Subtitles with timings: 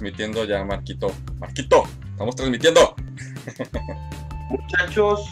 [0.00, 1.12] transmitiendo ya, Marquito.
[1.38, 2.94] Marquito, estamos transmitiendo.
[4.48, 5.28] Muchachos,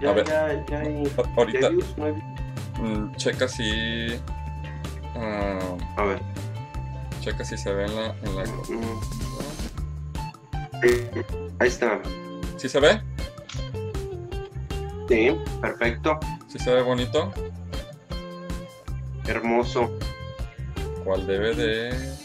[0.00, 0.26] ya, A ver.
[0.26, 1.12] ya, ya hay.
[1.36, 2.12] Ahorita, no hay
[2.80, 4.14] mm, checa si.
[5.16, 5.58] ah,
[5.96, 6.20] A ver.
[7.20, 8.14] checa si se ve en la.
[8.22, 9.00] En la mm.
[10.84, 11.24] Eh,
[11.58, 12.00] Ahí está.
[12.58, 13.02] ¿Sí se ve?
[15.08, 16.18] Sí, perfecto.
[16.46, 17.32] ¿Sí se ve bonito?
[19.26, 19.90] Hermoso.
[21.04, 22.19] ¿Cuál debe de.?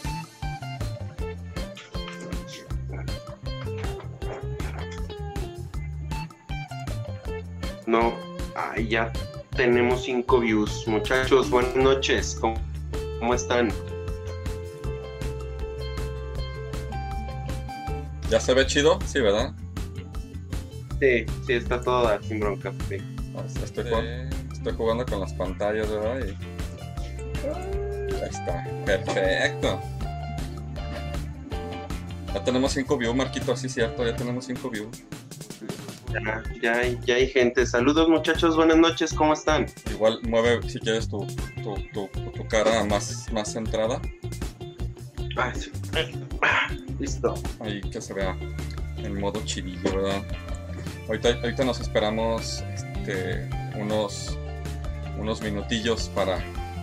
[7.86, 8.14] No,
[8.56, 9.12] ahí ya
[9.56, 10.86] tenemos cinco views.
[10.88, 12.36] Muchachos, buenas noches.
[12.40, 12.60] ¿Cómo,
[13.20, 13.72] cómo están?
[18.28, 18.98] ¿Ya se ve chido?
[19.06, 19.54] Sí, ¿verdad?
[21.00, 22.72] Sí, sí, está todo sin bronca.
[22.88, 22.96] sí.
[23.62, 26.26] Estoy, jugando, estoy jugando con las pantallas, ¿verdad?
[26.26, 26.30] Y...
[28.14, 28.64] Ahí está.
[28.84, 29.80] Perfecto.
[32.34, 35.04] Ya tenemos 5 views, Marquito, sí, cierto, ya tenemos 5 views.
[36.24, 37.66] Ya, ya, hay, ya hay gente.
[37.66, 38.56] Saludos, muchachos.
[38.56, 39.12] Buenas noches.
[39.12, 39.66] ¿Cómo están?
[39.90, 41.26] Igual mueve, si quieres, tu,
[41.62, 44.00] tu, tu, tu cara más, más centrada.
[45.54, 45.70] Sí.
[46.42, 47.34] Ah, Listo.
[47.60, 48.36] Ahí que se vea
[48.98, 50.22] en modo chidillo, ¿verdad?
[51.08, 53.48] Ahorita, ahorita nos esperamos este,
[53.78, 54.38] unos,
[55.18, 56.38] unos minutillos para,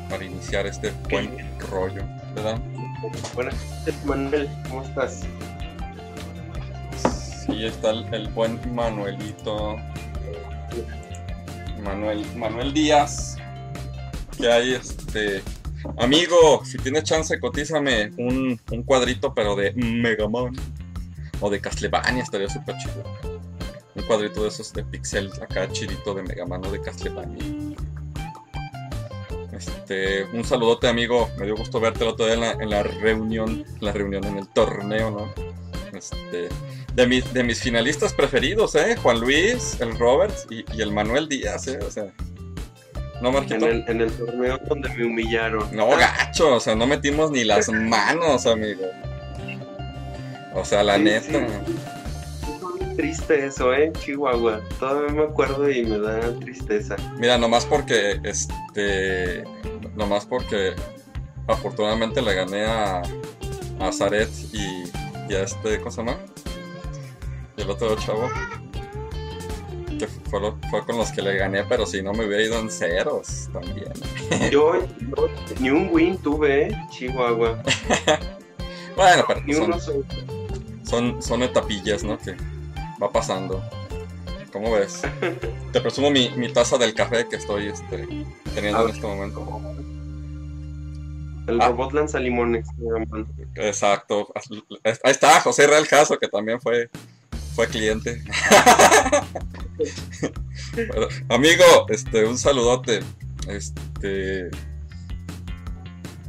[0.10, 1.36] para iniciar este buen
[1.72, 2.04] rollo,
[2.36, 2.62] ¿verdad?
[3.34, 4.50] Buenas noches, Manuel.
[4.70, 5.22] ¿Cómo estás?
[7.46, 9.76] Sí, está el, buen Manuelito.
[11.84, 13.38] Manuel, Manuel Díaz.
[14.38, 15.42] Que hay este.
[15.98, 20.56] Amigo, si tienes chance, cotízame un, un cuadrito, pero de Mega Man.
[21.42, 23.04] O de Castlevania, estaría súper chido.
[23.96, 27.44] Un cuadrito de esos de pixel acá chidito de Mega Man o de Castlevania.
[29.52, 32.84] Este, un saludote amigo, me dio gusto verte el otro día en la, en la
[32.84, 35.44] reunión, la reunión en el torneo, ¿no?
[35.96, 36.50] Este,
[36.96, 38.96] de, mis, de mis finalistas preferidos, ¿eh?
[39.02, 41.80] Juan Luis, el Robert y, y el Manuel Díaz, ¿eh?
[41.86, 42.06] O sea,
[43.22, 43.56] no, Marquito.
[43.56, 45.76] En el, en el torneo donde me humillaron.
[45.76, 48.86] No, gacho, o sea, no metimos ni las manos, amigo.
[50.56, 51.22] O sea, la Sí, neta.
[51.30, 51.76] sí.
[52.96, 53.92] Triste eso, ¿eh?
[54.00, 54.62] Chihuahua.
[54.80, 56.96] Todavía me acuerdo y me da tristeza.
[57.18, 59.44] Mira, nomás porque, este,
[59.96, 60.74] nomás porque
[61.48, 63.02] afortunadamente le gané a,
[63.80, 64.84] a Zaret y,
[65.28, 66.18] y a este, ¿cómo se llama?
[67.58, 68.30] Y el otro chavo.
[70.00, 73.50] Que fue, con los que le gané, pero si no me hubiera ido en ceros
[73.54, 73.92] también.
[74.52, 76.78] Yo, yo ni un win tuve, ¿eh?
[76.90, 77.62] Chihuahua.
[78.96, 79.78] Bueno, pero Ni son, uno
[80.84, 82.16] son, son etapillas, ¿no?
[82.20, 82.36] Que
[83.02, 83.64] va pasando.
[84.52, 85.02] ¿Cómo ves?
[85.72, 88.08] Te presumo mi, mi taza del café que estoy este,
[88.54, 89.62] teniendo en este momento.
[91.48, 91.70] El Ah.
[91.70, 92.68] robot lanza limones.
[93.56, 94.32] Exacto.
[94.84, 96.92] Ahí está José Real Caso, que también fue,
[97.56, 98.22] fue cliente.
[100.88, 103.00] Bueno, amigo, este, un saludote.
[103.48, 104.50] Este.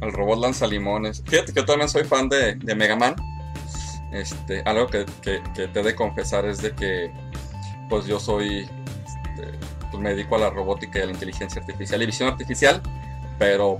[0.01, 1.23] Al robot lanza limones.
[1.25, 3.15] Fíjate que yo también soy fan de, de Mega Man.
[4.11, 7.11] Este, algo que, que- que te he de confesar es de que
[7.89, 9.51] pues yo soy este,
[9.91, 12.81] pues me dedico a la robótica y a la inteligencia artificial y visión artificial,
[13.39, 13.77] pero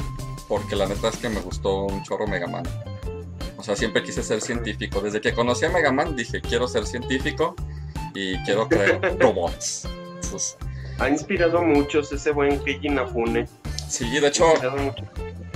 [0.47, 2.63] porque la neta es que me gustó un chorro Mega Man.
[3.65, 5.01] O sea, siempre quise ser científico.
[5.01, 7.55] Desde que conocí a Mega Man dije, quiero ser científico
[8.13, 9.87] y quiero crear robots.
[10.23, 10.55] Entonces,
[10.99, 13.47] Ha inspirado a muchos ese buen Keiji Inafune.
[13.90, 15.05] sí, de Ha hecho, inspirado a muchos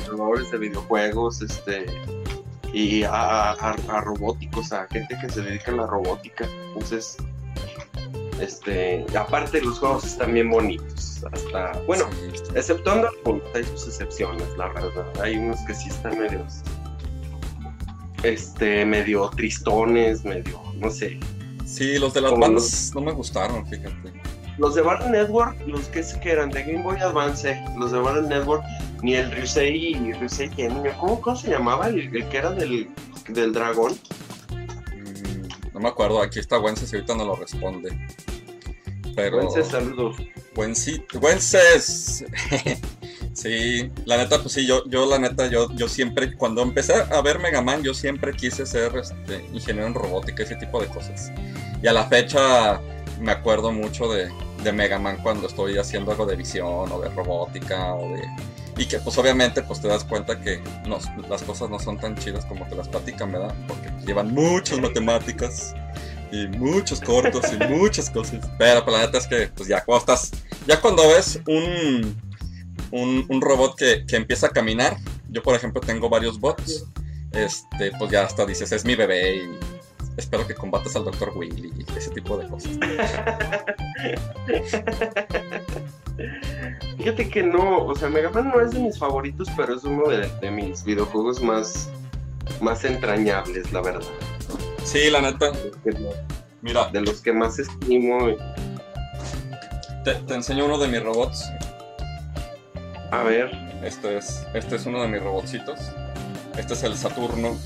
[0.07, 1.85] creadores de videojuegos, este.
[2.73, 6.47] Y a, a- a- a robóticos, a gente que se dedica a la robótica.
[6.73, 7.15] Entonces,
[8.41, 9.05] este.
[9.15, 11.23] Aparte, los juegos están bien bonitos.
[11.31, 11.73] Hasta.
[11.85, 15.05] Bueno, sí, exceptuando algunos, hay sus excepciones, la verdad.
[15.21, 16.61] Hay unos que sí están medios.
[18.23, 21.19] Este, medio tristones, medio, no sé.
[21.65, 24.11] sí, los de las Como bandas no me gustaron, fíjate.
[24.57, 27.99] Los de Battle Network, los que, que eran de Game Boy Advance, eh, los de
[27.99, 28.61] Battle Network,
[29.01, 31.87] ni el Ryusei y Ryusei Kenya, ¿cómo, cómo se llamaba?
[31.87, 32.89] El, el que era del,
[33.29, 33.93] del dragón.
[34.91, 37.89] Mm, No me acuerdo, aquí está Wences y ahorita no lo responde.
[39.15, 39.39] Pero.
[39.39, 40.17] Entonces, saludos.
[40.57, 42.25] Wences.
[43.41, 47.21] Sí, la neta, pues sí, yo, yo la neta, yo, yo siempre, cuando empecé a
[47.21, 51.31] ver Mega Man, yo siempre quise ser este, ingeniero en robótica, ese tipo de cosas.
[51.81, 52.81] Y a la fecha
[53.21, 54.29] me acuerdo mucho de,
[54.63, 58.23] de Mega Man cuando estoy haciendo algo de visión o de robótica o de...
[58.77, 60.99] Y que pues obviamente pues te das cuenta que no-
[61.29, 63.53] las cosas no son tan chidas como te las platican, ¿verdad?
[63.67, 65.73] Porque llevan muchas matemáticas
[66.31, 68.45] y muchos cortos y muchas cosas.
[68.57, 70.31] Pero pues, la neta es que pues ya cuando estás,
[70.67, 72.15] ya cuando ves un,
[72.91, 74.97] un, un robot que, que empieza a caminar.
[75.29, 76.85] Yo, por ejemplo, tengo varios bots.
[77.31, 79.59] Este, pues ya hasta dices, es mi bebé y
[80.17, 81.31] espero que combatas al Dr.
[81.35, 82.71] Willy y ese tipo de cosas.
[86.97, 90.09] Fíjate que no, o sea, Mega Man no es de mis favoritos, pero es uno
[90.09, 91.89] de, de mis videojuegos más,
[92.61, 94.09] más entrañables, la verdad.
[94.83, 95.51] Sí, la neta.
[95.51, 95.93] De los que,
[96.61, 98.27] Mira, de los que más estimo.
[100.03, 101.45] te, te enseño uno de mis robots.
[103.11, 103.51] A ver,
[103.83, 105.79] Este es, este es uno de mis robotcitos.
[106.57, 107.57] Este es el Saturno.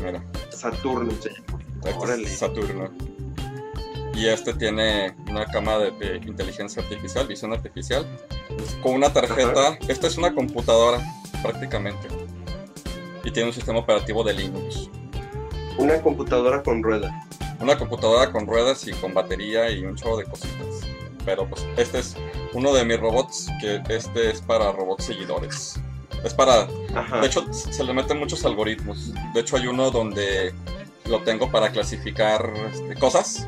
[0.00, 1.62] Mira, Saturno llama.
[1.84, 2.22] este Órale.
[2.24, 2.90] es Saturno.
[4.14, 8.06] Y este tiene una cama de, de inteligencia artificial, visión artificial,
[8.82, 9.76] con una tarjeta.
[9.88, 11.00] Esta es una computadora,
[11.42, 12.06] prácticamente.
[13.24, 14.88] Y tiene un sistema operativo de Linux.
[15.78, 17.26] Una computadora con rueda.
[17.60, 20.80] Una computadora con ruedas y con batería y un chorro de cositas.
[21.24, 22.16] Pero pues este es
[22.54, 25.74] uno de mis robots, que este es para robots seguidores.
[26.24, 27.20] Es para Ajá.
[27.20, 29.12] De hecho, se le meten muchos algoritmos.
[29.34, 30.54] De hecho, hay uno donde
[31.06, 33.46] lo tengo para clasificar este, cosas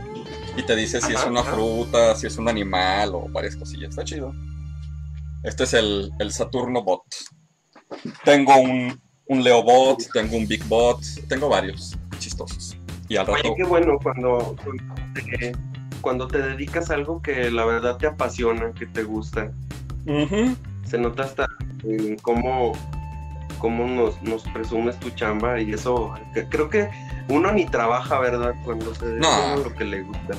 [0.56, 1.52] y te dice si es Ajá, una ajá.
[1.54, 3.90] fruta, si es un animal o varias cosillas.
[3.90, 4.34] Está chido.
[5.42, 7.02] Este es el, el Saturno Bot.
[8.24, 12.76] Tengo un, un Leo Bot, tengo un Big Bot, tengo varios chistosos.
[13.08, 13.40] Y al rato.
[13.44, 15.52] Oye, qué bueno cuando, cuando, te,
[16.06, 19.50] cuando te dedicas a algo que la verdad te apasiona, que te gusta.
[20.88, 21.48] Se nota hasta
[21.82, 22.74] en cómo,
[23.58, 26.14] cómo nos, nos presumes tu chamba y eso.
[26.32, 26.88] que- creo que
[27.28, 28.54] uno ni trabaja, ¿verdad?
[28.64, 29.54] Cuando se dedica No.
[29.54, 30.34] a lo que le gusta.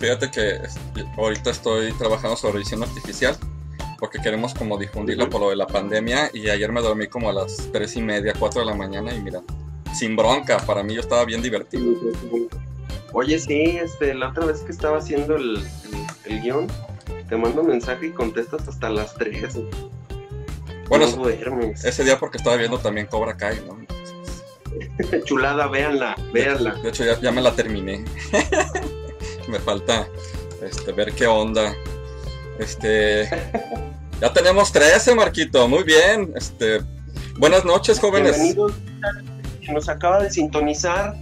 [0.00, 3.36] Fíjate que este, ahorita estoy trabajando sobre visión artificial
[4.00, 7.32] porque queremos como difundirlo por lo de la pandemia y ayer me dormí como a
[7.32, 9.42] las tres y media, 4 de la mañana y mira,
[9.94, 11.94] sin bronca, para mí yo estaba bien divertido.
[13.18, 16.68] Oye, sí, este, la otra vez que estaba haciendo el, el, el guion,
[17.28, 19.58] te mando mensaje y contestas hasta las 3.
[20.88, 21.84] Bueno, no duermes.
[21.84, 23.84] ese día porque estaba viendo también Cobra Kai, ¿no?
[25.24, 26.74] Chulada, véanla, véanla.
[26.74, 28.04] De hecho ya, ya me la terminé.
[29.48, 30.06] me falta
[30.62, 31.74] este, ver qué onda.
[32.60, 33.28] Este,
[34.20, 36.32] ya tenemos 13, Marquito, muy bien.
[36.36, 36.82] Este,
[37.36, 38.40] buenas noches, jóvenes.
[38.40, 38.74] Bienvenidos,
[39.60, 41.16] que nos acaba de sintonizar.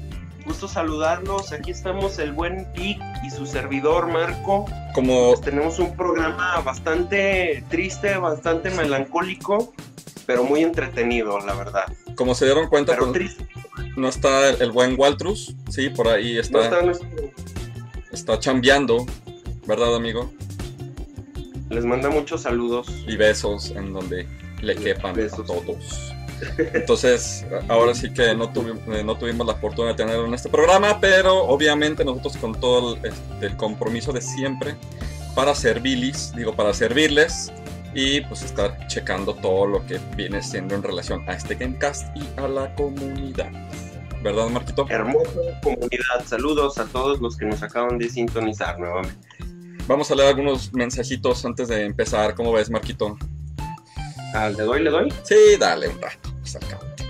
[0.47, 1.53] Gusto saludarlos.
[1.53, 4.65] Aquí estamos el buen Vic y su servidor Marco.
[4.95, 9.75] Como Pues tenemos un programa bastante triste, bastante melancólico,
[10.25, 11.85] pero muy entretenido, la verdad.
[12.15, 13.49] Como se dieron cuenta, Pero pues, triste.
[13.97, 17.09] no está el, el buen Waltrus, sí, por ahí No está, está nuestro-
[18.13, 19.05] está chambeando,
[19.67, 20.33] ¿verdad, amigo?
[21.69, 22.87] Les manda muchos saludos.
[23.07, 24.27] Y besos en donde
[24.63, 25.45] le quepan a Besos.
[25.47, 26.13] todos.
[26.75, 30.49] Entonces, ahora sí que no, tuvi- eh, no tuvimos la fortuna de tenerlo en este
[30.49, 34.77] programa, pero obviamente nosotros con todo el, este, el compromiso de siempre
[35.35, 37.53] para servirles, digo, para servirles
[37.95, 42.25] y pues estar checando todo lo que viene siendo en relación a este Gamecast y
[42.39, 43.51] a la comunidad.
[44.23, 44.87] ¿Verdad, Marquito?
[44.89, 45.31] Hermosa
[45.63, 46.25] comunidad.
[46.27, 49.17] Saludos a todos los que nos acaban de sintonizar nuevamente.
[49.87, 52.35] Vamos a leer algunos mensajitos antes de empezar.
[52.35, 53.17] ¿Cómo ves, Marquito?
[54.39, 55.11] Ah, ¿Le doy, le doy?
[55.23, 56.29] Sí, dale un rato.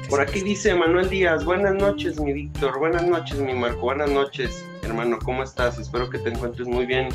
[0.08, 4.64] Por aquí dice Manuel Díaz, buenas noches mi Víctor, buenas noches mi Marco, buenas noches
[4.84, 5.76] hermano, ¿cómo estás?
[5.80, 7.08] Espero que te encuentres muy bien.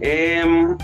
[0.00, 0.78] Em,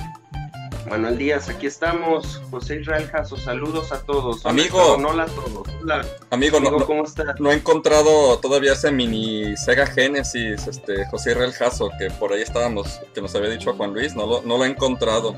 [0.90, 2.43] Manuel Díaz, aquí estamos.
[2.50, 4.45] José Israel Jasso, saludos a todos.
[4.45, 4.79] Amigo.
[4.97, 5.67] hola a todos.
[5.83, 7.40] Hola, amigo, no- ¿cómo estás?
[7.40, 12.43] no he encontrado todavía ese mini Sega Genesis, este, José Israel Jasso, que por ahí
[12.43, 15.35] estábamos, que nos había dicho Juan Luis, no lo, no lo he encontrado.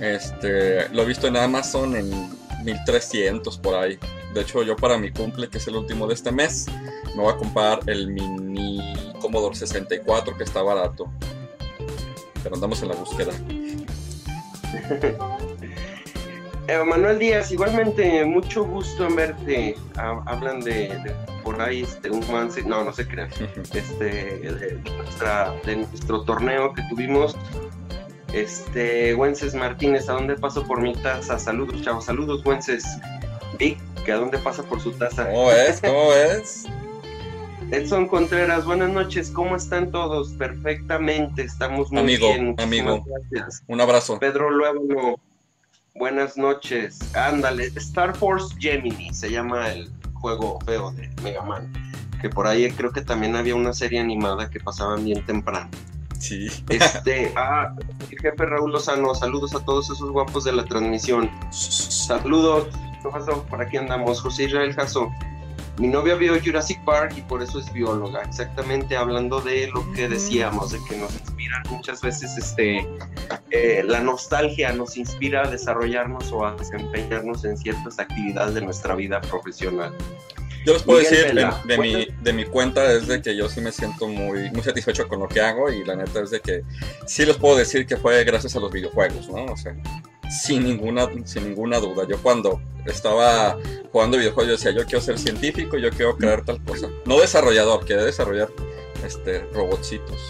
[0.00, 2.10] Este, lo he visto en Amazon en
[2.66, 3.98] 1300 por ahí.
[4.34, 6.66] De hecho, yo para mi cumple, que es el último de este mes,
[7.14, 11.10] me voy a comprar el mini Commodore 64 que está barato.
[12.42, 13.32] Pero andamos en la búsqueda.
[16.68, 19.76] Eh, Manuel Díaz, igualmente, mucho gusto en verte.
[19.96, 23.30] Ha- hablan de, de por ahí este, un man, no, no se crean.
[23.72, 27.36] este, de, nuestra, de nuestro torneo que tuvimos.
[28.36, 31.38] Este, Wences Martínez, ¿a dónde paso por mi taza?
[31.38, 32.84] Saludos, chavos, saludos, Wences.
[33.58, 35.24] Vic, que a dónde pasa por su taza.
[35.30, 35.80] ¿Cómo ves?
[35.80, 36.66] ¿Cómo ves?
[37.70, 40.32] Edson Contreras, buenas noches, ¿cómo están todos?
[40.34, 42.46] Perfectamente, estamos muy Amigo, bien.
[42.48, 43.06] muchísimas amigo.
[43.30, 43.64] Gracias.
[43.68, 44.18] Un abrazo.
[44.18, 45.18] Pedro Luego,
[45.94, 46.98] buenas noches.
[47.14, 51.72] Ándale, Star Force Gemini se llama el juego feo de Mega Man.
[52.20, 55.70] Que por ahí creo que también había una serie animada que pasaban bien temprano.
[56.18, 56.48] Sí.
[56.68, 57.74] Este, ah,
[58.10, 61.30] el jefe Raúl Lozano, saludos a todos esos guapos de la transmisión.
[61.50, 62.68] Saludos,
[63.02, 63.42] ¿qué pasó?
[63.44, 64.20] Por aquí andamos.
[64.20, 65.10] José Israel Jasso.
[65.78, 68.22] Mi novia vio Jurassic Park y por eso es bióloga.
[68.22, 72.88] Exactamente hablando de lo que decíamos, de que nos inspiran muchas veces este
[73.50, 78.94] eh, la nostalgia nos inspira a desarrollarnos o a desempeñarnos en ciertas actividades de nuestra
[78.94, 79.94] vida profesional.
[80.66, 83.70] Yo les puedo decir de, mi, de mi cuenta es de que yo sí me
[83.70, 86.64] siento muy, muy satisfecho con lo que hago y la neta es de que
[87.06, 89.44] sí les puedo decir que fue gracias a los videojuegos, ¿no?
[89.44, 89.76] O sea,
[90.28, 92.04] sin ninguna, sin ninguna duda.
[92.08, 93.56] Yo cuando estaba
[93.92, 96.88] jugando videojuegos yo decía, yo quiero ser científico, yo quiero crear tal cosa.
[97.04, 98.48] No desarrollador, quiero desarrollar
[99.06, 100.20] este, robotcitos.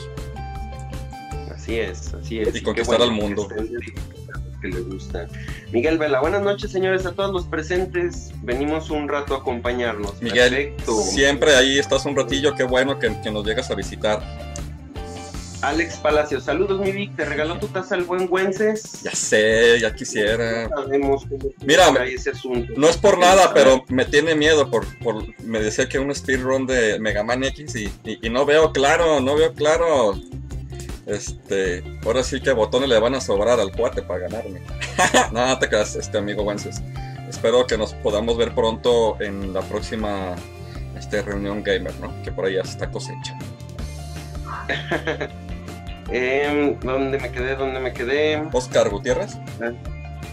[1.51, 2.55] Así es, así es.
[2.55, 3.49] Y, conquistar al mundo.
[4.61, 5.27] Que, le gusta.
[5.73, 8.33] Miguel Vela, buenas noches señores a todos los presentes.
[8.43, 10.21] Venimos un rato a acompañarnos.
[10.23, 14.23] Miguel, siempre ahí estás un ratillo, qué bueno que, que nos llegas a visitar.
[15.63, 19.03] Alex Palacio, saludos mi Vic, te regaló tu taza el buen Wences.
[19.03, 20.69] Ya sé, ya quisiera.
[21.65, 21.87] Mira,
[22.77, 26.67] no es por nada, pero me tiene miedo por, por me decía que un speedrun
[26.67, 30.15] de Mega Man X y, y, no veo claro, no veo claro.
[31.07, 34.61] Este, ahora sí que botones le van a sobrar al cuate para ganarme.
[35.33, 36.83] no, te quedas, este amigo Wences.
[37.29, 40.35] Espero que nos podamos ver pronto en la próxima
[40.97, 42.13] este, reunión gamer, ¿no?
[42.23, 43.45] Que por ahí ya está cosechando.
[46.09, 47.57] Eh, ¿Dónde me quedé?
[47.57, 48.41] ¿Dónde me quedé?
[48.53, 49.37] Oscar Gutiérrez.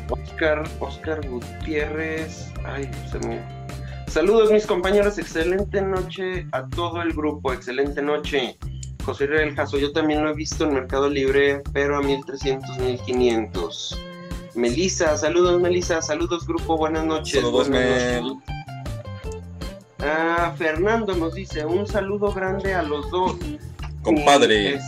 [0.08, 2.52] Oscar, Oscar Gutiérrez.
[2.64, 3.42] Ay, se me...
[4.08, 8.56] Saludos mis compañeros, excelente noche a todo el grupo, excelente noche.
[9.06, 14.00] José El Jaso, yo también lo he visto en Mercado Libre, pero a 1300, 1500.
[14.56, 17.42] Melisa, saludos Melisa, saludos grupo, buenas noches.
[17.42, 18.36] Saludos, Mel.
[20.00, 23.36] Ah, Fernando nos dice, un saludo grande a los dos.
[24.04, 24.80] Compadre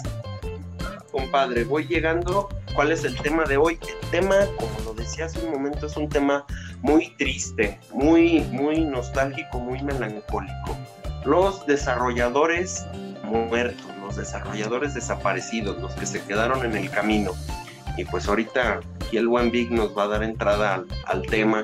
[1.15, 2.49] compadre, voy llegando.
[2.75, 3.79] ¿Cuál es el tema de hoy?
[3.81, 6.45] El tema, como lo decía hace un momento, es un tema
[6.81, 10.77] muy triste, muy, muy nostálgico, muy melancólico.
[11.23, 12.85] Los desarrolladores
[13.23, 17.31] muertos, los desarrolladores desaparecidos, los que se quedaron en el camino.
[17.97, 21.63] Y pues ahorita aquí el buen Big nos va a dar entrada al, tema.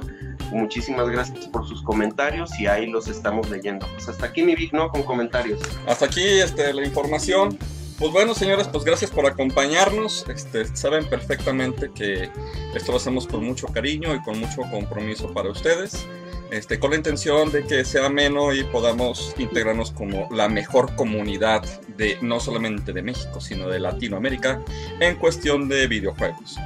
[0.52, 3.86] Muchísimas gracias por sus comentarios y ahí los estamos leyendo.
[3.94, 4.90] Pues hasta aquí mi Big, ¿no?
[4.90, 5.62] Con comentarios.
[5.88, 7.58] Hasta aquí este, la información.
[8.00, 10.26] Pues bueno, señores, pues gracias por acompañarnos.
[10.28, 12.32] Este, saben perfectamente que
[12.74, 16.08] esto lo hacemos con mucho cariño y con mucho compromiso para ustedes.
[16.52, 21.64] Este, con la intención de que sea ameno y podamos integrarnos como la mejor comunidad
[21.96, 24.62] de no solamente de México, sino de Latinoamérica
[25.00, 26.58] en cuestión de videojuegos.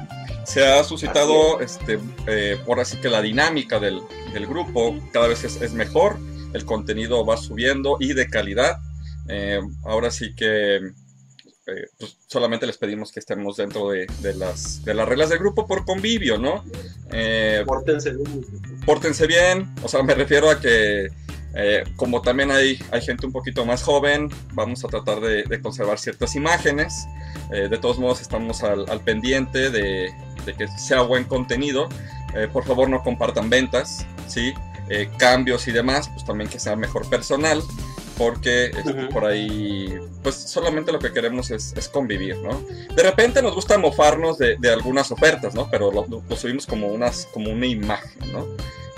[0.43, 4.01] Se ha suscitado, este, eh, por así que la dinámica del,
[4.33, 6.17] del grupo cada vez es, es, mejor,
[6.53, 8.79] el contenido va subiendo y de calidad.
[9.27, 10.79] Eh, ahora sí que
[11.67, 15.65] eh, pues solamente les pedimos que estemos dentro de, las, de las reglas del grupo
[15.65, 16.63] por convivio, ¿no?
[17.11, 18.45] Eh, pórtense bien.
[18.85, 21.09] Pórtense bien, o sea, me refiero a que
[21.55, 25.97] eh, como también hay, hay gente un poquito más joven, vamos a tratar de, conservar
[25.97, 27.07] ciertas imágenes.
[27.49, 30.13] de todos modos, estamos al, pendiente de,
[30.45, 31.89] de, que sea buen contenido.
[32.53, 34.53] por favor, no compartan ventas, ¿sí?
[35.17, 37.63] cambios y demás, pues también que sea mejor personal
[38.17, 39.93] porque este, por ahí,
[40.23, 42.61] pues solamente lo que queremos es, convivir, ¿no?
[42.95, 45.69] De repente nos gusta mofarnos de, algunas ofertas, ¿no?
[45.69, 46.05] Pero lo,
[46.35, 48.45] subimos como, unas, como una imagen, ¿no?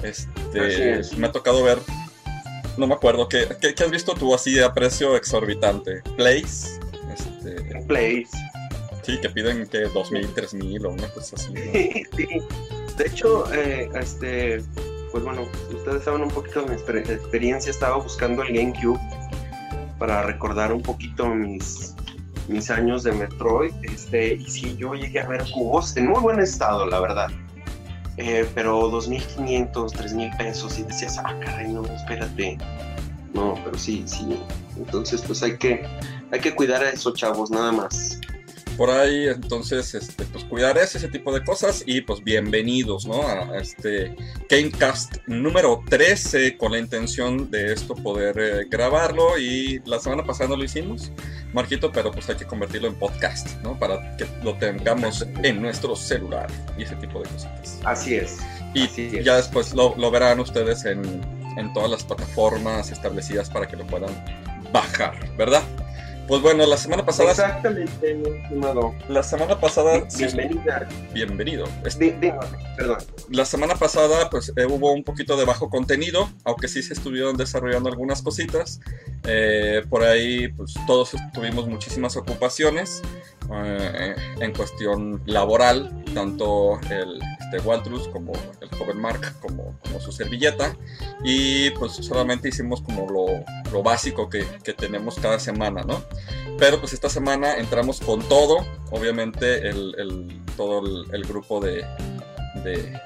[0.04, 1.80] Este, me ha tocado ver,
[2.78, 6.02] no me acuerdo, ¿qué, qué, has visto tú así de precio exorbitante?
[6.16, 6.80] ¿Place?
[7.14, 8.30] Este, Place.
[9.04, 11.54] Sí, que piden que 2.000, 3.000 o una cosa así.
[12.16, 12.28] sí.
[12.98, 14.62] De hecho, eh, este
[15.12, 19.00] pues bueno, ustedes saben un poquito de mi experiencia, estaba buscando el GameCube
[19.98, 21.96] para recordar un poquito mis,
[22.48, 26.40] mis años de Metroid, este, y sí, yo llegué a ver cubos en muy buen
[26.40, 27.30] estado, la verdad.
[28.18, 32.58] Eh, pero 2.500, 3.000 pesos y decías, ah, caray, no, espérate.
[33.34, 34.40] No, pero sí, sí.
[34.76, 35.86] Entonces, pues hay que,
[36.32, 38.20] hay que cuidar a esos chavos, nada más
[38.78, 43.28] por ahí, entonces, este, pues cuidar ese tipo de cosas y pues bienvenidos, ¿no?
[43.28, 44.16] A, este
[44.48, 50.52] Gamecast número 13 con la intención de esto poder eh, grabarlo y la semana pasada
[50.52, 51.12] no lo hicimos,
[51.54, 53.78] Marquito, pero pues hay que convertirlo en podcast, ¿no?
[53.80, 57.80] Para que lo tengamos en nuestro celular y ese tipo de cositas.
[57.84, 58.38] Así es.
[58.76, 61.02] Y ya después lo, lo verán ustedes en,
[61.58, 64.12] en todas las plataformas establecidas para que lo puedan
[64.72, 65.64] bajar, ¿verdad?
[66.28, 67.32] Pues bueno, la semana pasada.
[67.32, 68.94] Exactamente, mi estimado.
[69.08, 70.06] La semana pasada.
[70.18, 70.88] Bienvenida.
[71.14, 71.66] bienvenido.
[72.76, 72.98] perdón.
[73.30, 77.38] La semana pasada, pues eh, hubo un poquito de bajo contenido, aunque sí se estuvieron
[77.38, 78.82] desarrollando algunas cositas.
[79.24, 83.02] Eh, por ahí, pues todos tuvimos muchísimas ocupaciones
[83.64, 90.12] eh, en cuestión laboral, tanto el este, Waltrus, como el joven Mark, como, como su
[90.12, 90.76] servilleta.
[91.24, 96.04] Y pues solamente hicimos como lo, lo básico que, que, tenemos cada semana, ¿no?
[96.58, 101.86] Pero pues esta semana entramos con todo, obviamente el, el todo el, grupo de,
[102.64, 103.00] de,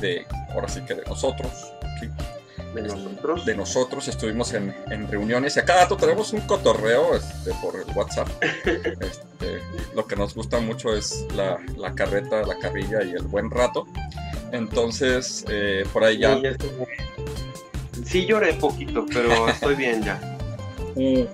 [0.00, 1.52] de, ahora sí que de nosotros.
[2.74, 3.46] De nosotros.
[3.46, 7.76] De nosotros estuvimos en, en, reuniones y a cada rato tenemos un cotorreo este, por
[7.76, 8.28] el WhatsApp.
[8.98, 9.62] Este,
[9.94, 13.86] lo que nos gusta mucho es la, la, carreta, la carrilla y el buen rato.
[14.52, 16.34] Entonces, eh, por ahí ya...
[16.34, 16.70] Sí, ya estoy...
[18.04, 20.20] sí, lloré poquito, pero estoy bien ya.
[20.96, 21.26] Uh.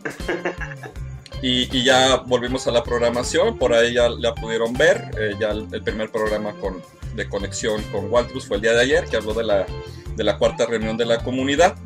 [1.42, 5.50] Y, y, ya volvimos a la programación, por ahí ya la pudieron ver, eh, ya
[5.50, 6.82] el, el, primer programa con,
[7.14, 9.66] de conexión con Waltrus fue el día de ayer, que habló de la
[10.16, 11.76] de la cuarta reunión de la comunidad,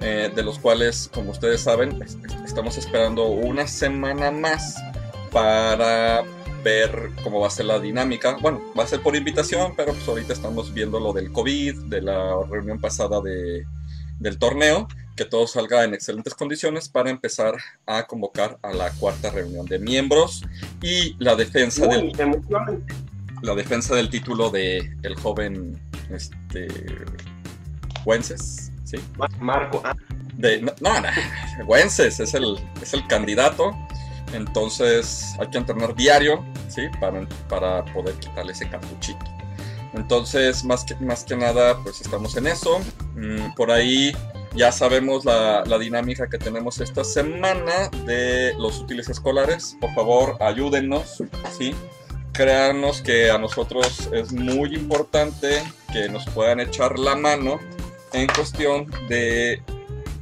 [0.00, 2.02] eh, de los cuales, como ustedes saben,
[2.44, 4.76] estamos esperando una semana más
[5.30, 6.24] para
[6.64, 8.36] ver cómo va a ser la dinámica.
[8.40, 12.02] Bueno, va a ser por invitación, pero pues ahorita estamos viendo lo del COVID, de
[12.02, 13.64] la reunión pasada de,
[14.18, 17.54] del torneo, que todo salga en excelentes condiciones para empezar
[17.86, 20.42] a convocar a la cuarta reunión de miembros
[20.80, 22.40] y la defensa Uy, del
[23.42, 26.68] la defensa del título de el joven este
[28.04, 28.96] Wences, ¿sí?
[29.38, 29.82] Marco.
[29.84, 29.94] Ah.
[30.36, 31.08] De, no, no, no,
[31.66, 33.72] Wences es el, es el candidato.
[34.32, 36.88] Entonces hay que entrenar diario, ¿sí?
[37.00, 39.24] Para, para poder quitarle ese capuchito.
[39.94, 42.80] Entonces, más que, más que nada, pues estamos en eso.
[43.14, 44.12] Mm, por ahí
[44.54, 49.76] ya sabemos la, la, dinámica que tenemos esta semana de los útiles escolares.
[49.80, 51.22] Por favor, ayúdennos,
[51.58, 51.74] ¿sí?
[52.32, 55.62] Créanos que a nosotros es muy importante
[55.92, 57.60] que nos puedan echar la mano
[58.12, 59.62] en cuestión de...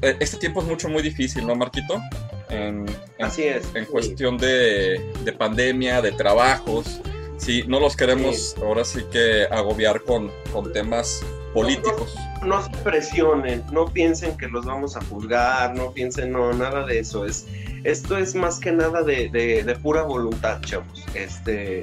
[0.03, 2.00] Eh, este tiempo es mucho, muy difícil, ¿no, Marquito?
[2.48, 2.87] En,
[3.18, 3.68] en, Así es.
[3.74, 7.00] En cuestión de, de, pandemia, de trabajos.
[7.37, 8.61] Sí, no los queremos sí.
[8.62, 11.22] ahora sí que agobiar con, con temas
[11.55, 12.14] políticos.
[12.40, 16.53] No, no, no, se presionen, no piensen que los vamos a juzgar, no piensen, no,
[16.53, 17.24] nada de eso.
[17.24, 17.46] Es,
[17.85, 21.05] esto es más que nada de, de, de pura voluntad, chavos.
[21.14, 21.83] Este,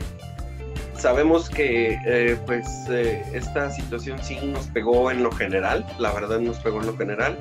[0.98, 6.40] sabemos que eh, pues eh, esta situación sí nos pegó en lo general, la verdad
[6.40, 7.38] nos pegó en lo general,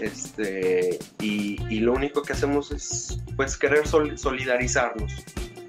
[0.00, 5.12] este, y, lo único que hacemos es pues querer sol solidarizarnos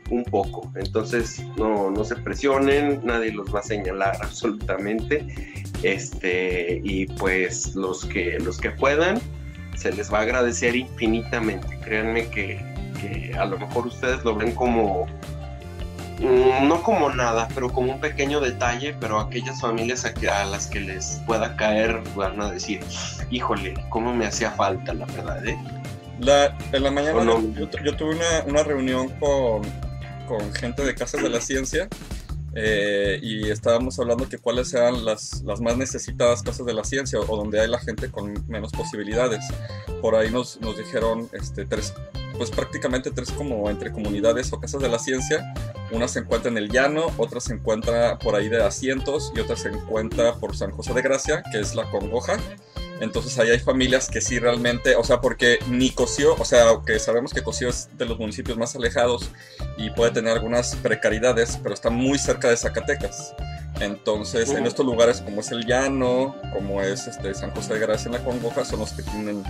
[0.09, 7.05] un poco, entonces no, no se presionen, nadie los va a señalar absolutamente, este, y
[7.05, 9.19] pues los que, los que puedan,
[9.75, 12.59] se les va a agradecer infinitamente, créanme que,
[12.99, 15.05] que a lo mejor ustedes lo ven como
[16.19, 20.67] no como nada, pero como un pequeño detalle, pero aquellas familias a, que, a, las
[20.67, 22.79] que les pueda caer van a decir,
[23.29, 25.57] híjole, cómo me hacía falta, la verdad, ¿eh?
[26.19, 27.39] La, en la mañana no?
[27.53, 29.61] yo, yo, tuve una, una reunión con,
[30.27, 31.87] con, gente de Casas de la Ciencia
[32.55, 37.19] eh, y estábamos hablando que cuáles eran las, las, más necesitadas casas de la ciencia
[37.19, 39.45] o, o, donde hay la gente con menos posibilidades.
[40.01, 41.93] Por ahí nos, nos dijeron este, tres,
[42.37, 45.53] pues prácticamente tres como entre comunidades o casas de la ciencia.
[45.91, 49.55] Una se encuentra en el llano, otra se encuentra por ahí de asientos y otra
[49.55, 52.37] se encuentra por San José de Gracia, que es la Congoja.
[52.99, 56.97] Entonces ahí hay familias que sí realmente, o sea, porque ni Cosío, o sea, aunque
[56.99, 59.29] sabemos que Cosío es de los municipios más alejados
[59.77, 63.35] y puede tener algunas precariedades, pero está muy cerca de Zacatecas.
[63.79, 68.07] Entonces, en estos lugares como es el Llano, como es este San José de Gracia
[68.07, 69.43] en la Congoja, son los que tienen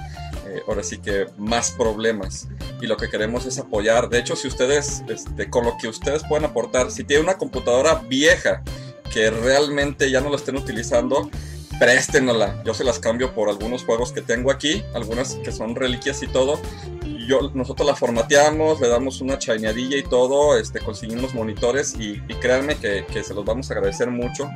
[0.48, 2.48] eh, ahora sí que más problemas.
[2.82, 4.10] Y lo que queremos es apoyar.
[4.10, 7.96] De hecho, si ustedes, este, con lo que ustedes pueden aportar, si tienen una computadora
[7.96, 8.64] vieja
[9.14, 11.30] que realmente ya no la estén utilizando,
[11.80, 12.64] préstenosla.
[12.64, 16.28] Yo se las cambio por algunos juegos que tengo aquí, algunas que son reliquias y
[16.28, 16.60] todo.
[17.28, 22.34] Yo, nosotros la formateamos, le damos una chaineadilla y todo, este, conseguimos monitores y, y
[22.36, 24.50] créanme que, que, se los vamos a agradecer mucho.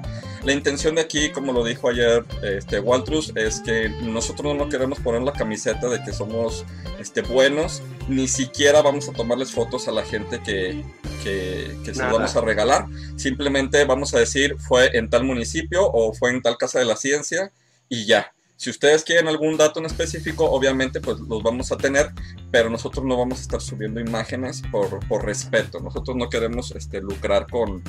[0.43, 4.99] La intención de aquí, como lo dijo ayer este, Waltrus, es que nosotros no queremos
[4.99, 6.65] poner la camiseta de que somos
[6.97, 10.83] este, buenos, ni siquiera vamos a tomarles fotos a la gente que,
[11.23, 12.85] que, que se los vamos a regalar.
[13.17, 16.95] Simplemente vamos a decir fue en tal municipio o fue en tal casa de la
[16.95, 17.51] ciencia
[17.89, 18.33] y ya.
[18.61, 22.11] Si ustedes quieren algún dato en específico, obviamente pues los vamos a tener,
[22.51, 25.79] pero nosotros no vamos a estar subiendo imágenes por, por respeto.
[25.79, 27.81] Nosotros no queremos este, lucrar con,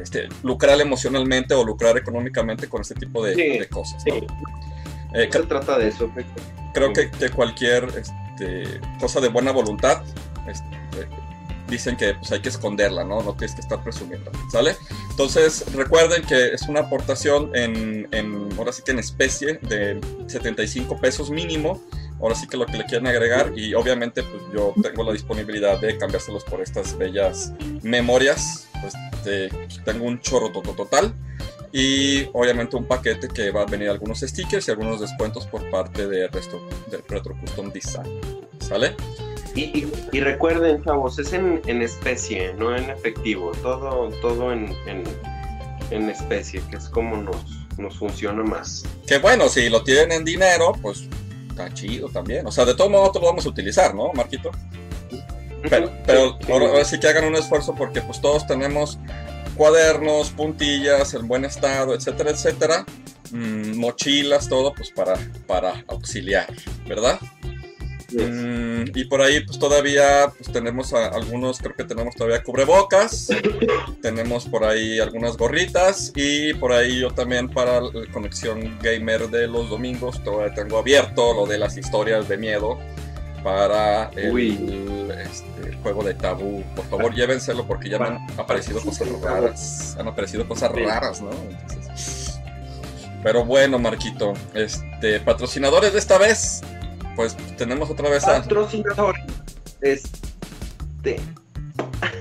[0.00, 4.04] este, lucrar emocionalmente o lucrar económicamente con este tipo de, sí, de cosas.
[4.04, 4.12] Sí.
[4.12, 5.18] ¿no?
[5.18, 6.08] Eh, se trata de eso.
[6.74, 10.04] Creo que, que cualquier este, cosa de buena voluntad
[10.46, 11.08] este,
[11.70, 13.22] dicen que pues, hay que esconderla, ¿no?
[13.22, 14.76] No tienes que estar presumiendo, ¿sale?
[15.10, 21.00] Entonces, recuerden que es una aportación en, en, ahora sí que en especie de 75
[21.00, 21.80] pesos mínimo.
[22.20, 25.80] Ahora sí que lo que le quieren agregar y obviamente pues yo tengo la disponibilidad
[25.80, 28.68] de cambiárselos por estas bellas memorias.
[28.82, 28.92] Pues
[29.24, 29.50] de,
[29.84, 31.14] tengo un chorro total.
[31.72, 36.08] Y obviamente un paquete que va a venir algunos stickers y algunos descuentos por parte
[36.08, 38.20] de Retro, de Retro Custom Design.
[38.58, 38.96] ¿Sale?
[39.54, 43.52] Y, y, recuerden, chavos, es en, en, especie, no en efectivo.
[43.62, 45.02] Todo, todo en, en,
[45.90, 48.84] en especie, que es como nos, nos funciona más.
[49.06, 51.04] Que bueno, si lo tienen en dinero, pues
[51.48, 52.46] está chido también.
[52.46, 54.50] O sea, de todo modo lo vamos a utilizar, ¿no, Marquito?
[55.68, 58.98] Pero, pero ahora sí que hagan un esfuerzo porque pues todos tenemos
[59.56, 62.86] cuadernos, puntillas, en buen estado, etcétera, etcétera.
[63.30, 65.14] Mm, mochilas, todo pues para,
[65.46, 66.46] para auxiliar,
[66.86, 67.20] ¿verdad?
[68.12, 73.28] Mm, y por ahí pues todavía pues tenemos algunos, creo que tenemos todavía cubrebocas,
[74.02, 79.46] tenemos por ahí algunas gorritas y por ahí yo también para la conexión gamer de
[79.46, 82.78] los domingos todavía tengo abierto lo de las historias de miedo
[83.44, 86.62] para el, este, juego de tabú.
[86.76, 91.30] Por favor llévenselo porque ya me han aparecido cosas raras, han aparecido cosas raras, ¿no?
[93.22, 96.62] pero bueno, Marquito, este, patrocinadores de esta vez
[97.20, 98.40] pues tenemos otra vez a.
[98.40, 99.14] Patrocinador.
[99.82, 101.20] Este.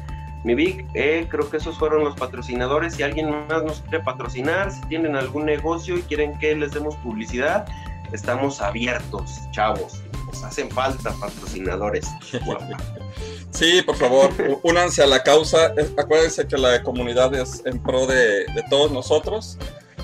[0.44, 2.94] Mi Vic, eh, creo que esos fueron los patrocinadores.
[2.94, 6.96] Si alguien más nos quiere patrocinar, si tienen algún negocio y quieren que les demos
[6.98, 7.66] publicidad,
[8.12, 10.04] estamos abiertos, chavos.
[10.28, 12.08] Nos hacen falta patrocinadores.
[13.52, 14.32] Sí, por favor,
[14.64, 15.74] únanse a la causa.
[15.98, 19.58] Acuérdense que la comunidad es en pro de, todos nosotros.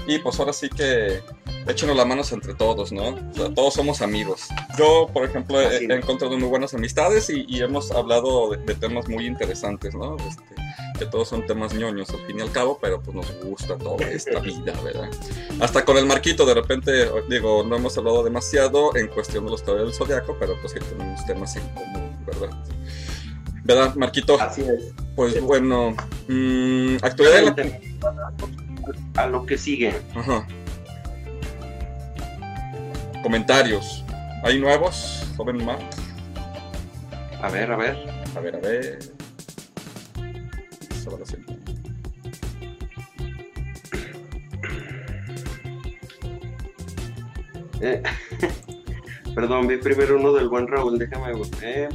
[0.06, 1.22] Y pues ahora sí que
[1.68, 3.10] échenos las manos entre todos, ¿no?
[3.10, 4.48] O sea, todos somos amigos.
[4.78, 9.94] Yo, por ejemplo, he, encontrado muy buenas amistades y, hemos hablado de, temas muy interesantes,
[9.94, 10.16] ¿no?
[10.16, 10.56] Este,
[10.98, 14.10] que todos son temas ñoños al fin y al cabo, pero pues nos gusta toda
[14.10, 15.10] esta vida, ¿verdad?
[15.60, 19.62] Hasta con el Marquito, de repente, digo, no hemos hablado demasiado en cuestión de los
[19.62, 22.50] caballeros del zodiaco, pero pues que tenemos temas en común, ¿verdad?
[23.68, 24.40] ¿Verdad, Marquito?
[24.40, 24.94] Así es.
[25.14, 25.94] Pues bueno,
[26.30, 27.54] mmm, actualidad
[29.18, 29.94] A lo que sigue.
[30.16, 30.48] Ajá.
[33.22, 34.06] Comentarios.
[34.44, 35.84] ¿Hay nuevos, joven Mark?
[37.42, 37.98] A ver, a ver.
[38.38, 39.00] A ver, a ver.
[47.82, 48.02] Eh,
[49.36, 51.90] perdón, vi primero uno del buen Raúl, déjame ver.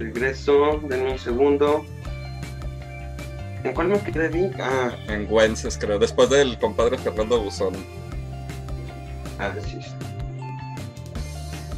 [0.00, 1.84] Regreso, denme un segundo.
[3.62, 4.92] ¿En cuál me quedé, Ah.
[5.08, 5.98] En Güences, creo.
[5.98, 7.74] Después del compadre Fernando Buzón.
[9.38, 9.78] Ah, sí.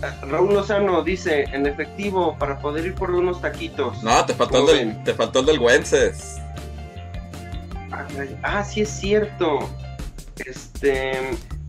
[0.03, 4.01] Ah, Raúl Lozano dice, en efectivo, para poder ir por unos taquitos.
[4.05, 6.41] No, te faltó, el del, te faltó el del Güences.
[7.91, 8.07] Ah,
[8.45, 9.69] ah, sí es cierto.
[10.47, 11.19] Este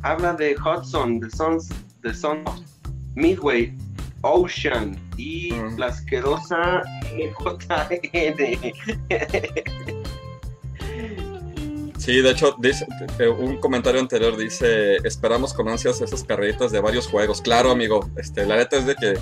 [0.04, 1.70] habla de Hudson, de Sons,
[2.02, 2.80] de Sons
[3.16, 3.76] Midway,
[4.24, 6.82] Ocean y la asquerosa
[7.70, 8.74] JN.
[12.04, 12.58] Sí, de hecho,
[13.40, 17.42] un comentario anterior dice, esperamos con ansias esas carreritas de varios juegos.
[17.42, 19.14] Claro, amigo, este, la neta es de que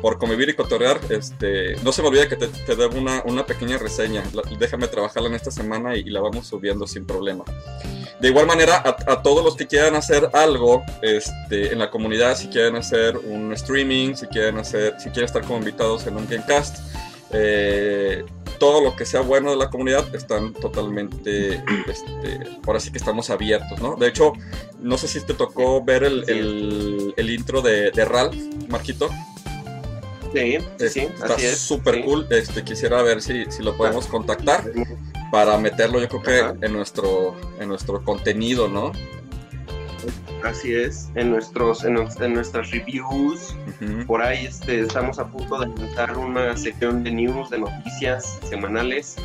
[0.00, 3.44] por convivir y cotorrear, este, no se me olvida que te, te debo una, una,
[3.44, 4.22] pequeña reseña.
[4.56, 7.42] déjame trabajarla en esta semana y, la vamos subiendo sin problema.
[8.20, 12.46] De igual manera, a, todos los que quieran hacer algo este, en la comunidad, si
[12.46, 16.78] quieren hacer un streaming, si quieren hacer, si quieren estar como invitados en un Gamecast,
[17.32, 18.24] eh,
[18.58, 23.30] todo lo que sea bueno de la comunidad están totalmente, este, ahora sí que estamos
[23.30, 23.96] abiertos, ¿no?
[23.96, 24.32] De hecho,
[24.80, 28.36] no sé si te tocó ver el, el, el intro de, de Ralph,
[28.68, 29.08] Marquito.
[30.32, 30.58] Sí,
[30.90, 32.26] sí, Está súper cool.
[32.30, 34.70] Este, quisiera ver si, si lo podemos contactar
[35.30, 36.22] para meterlo, yo creo
[36.58, 38.92] que en nuestro, en nuestro contenido, ¿no?
[40.42, 43.56] Así es, en nuestros, en, nuestras reviews,
[44.06, 49.16] por ahí este, estamos a punto de lanzar una sección de news, de noticias semanales.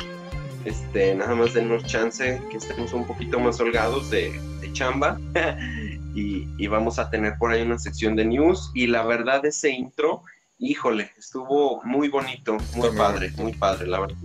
[0.64, 4.32] Este, nada más denos chance que estemos un poquito más holgados de,
[4.72, 5.18] chamba.
[6.14, 8.70] y, y, vamos a tener por ahí una sección de news.
[8.74, 10.22] Y la verdad, ese intro,
[10.58, 14.16] híjole, estuvo muy bonito, muy padre, muy padre, la verdad.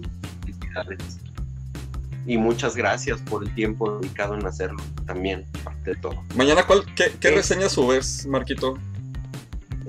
[2.25, 6.23] Y muchas gracias por el tiempo dedicado en hacerlo también, aparte de todo.
[6.35, 8.77] Mañana, ¿cuál, ¿qué, qué reseña subes, Marquito?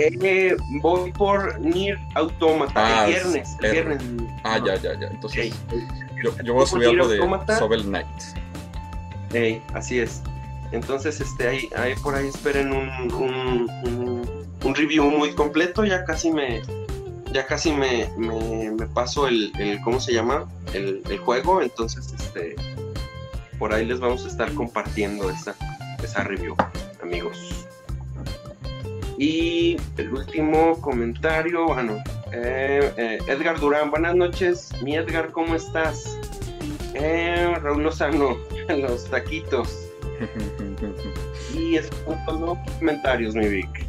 [0.03, 3.57] Eh, voy por Nier Automata, el ah, viernes.
[3.61, 4.03] El viernes.
[4.45, 5.09] Ah, ya, ya, ya.
[5.09, 5.53] Entonces,
[6.23, 7.19] yo, yo, voy a subir algo de
[7.59, 8.07] Sobel Knight.
[9.31, 10.23] Hey, así es.
[10.73, 15.85] Entonces, este, ahí, ahí por ahí esperen un, un, un, review muy completo.
[15.85, 16.63] Ya casi me,
[17.33, 20.49] ya casi me, me, me paso el, el, ¿cómo se llama?
[20.73, 21.61] El, el, juego.
[21.61, 22.57] Entonces, este,
[23.59, 25.55] por ahí les vamos a estar compartiendo esa,
[26.03, 26.57] esa review,
[27.03, 27.60] amigos.
[29.21, 32.03] Y el último comentario, bueno,
[32.33, 34.71] eh, eh, Edgar Durán, buenas noches.
[34.83, 36.19] Mi Edgar, ¿cómo estás?
[36.95, 38.39] Eh, Raúl Lozano,
[38.71, 39.91] los taquitos.
[41.55, 43.87] y es todos los comentarios, mi Vic.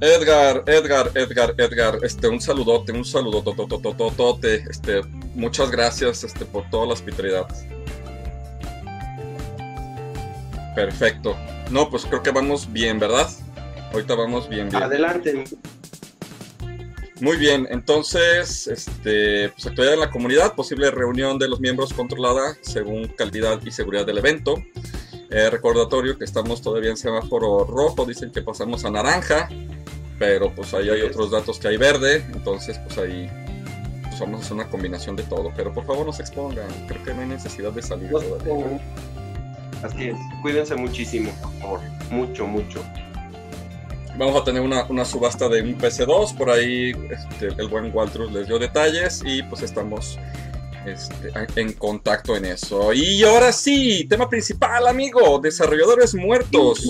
[0.00, 5.02] Edgar, Edgar, Edgar, Edgar, este, un saludote, un saludote, este,
[5.34, 7.48] muchas gracias, este, por toda la hospitalidad.
[10.76, 11.36] Perfecto.
[11.72, 13.28] No, pues creo que vamos bien, ¿verdad?
[13.94, 14.82] Ahorita vamos bien, bien.
[14.82, 15.44] Adelante.
[17.20, 22.56] Muy bien, entonces, este, pues actualidad en la comunidad, posible reunión de los miembros controlada
[22.60, 24.56] según calidad y seguridad del evento.
[25.30, 29.48] Eh, recordatorio que estamos todavía en semáforo rojo, dicen que pasamos a naranja,
[30.18, 33.30] pero pues ahí hay otros datos que hay verde, entonces pues ahí
[34.02, 37.02] pues vamos a hacer una combinación de todo, pero por favor no se expongan, creo
[37.04, 38.80] que no hay necesidad de salir todavía.
[39.84, 41.80] Así es, cuídense muchísimo, por favor,
[42.10, 42.84] mucho, mucho.
[44.16, 48.46] Vamos a tener una, subasta de un PC2, por ahí este, el buen Waltrus les
[48.46, 50.18] dio detalles y pues estamos
[50.86, 52.92] este, en contacto en eso.
[52.92, 56.88] Y ahora sí, tema principal, amigo, desarrolladores muertos.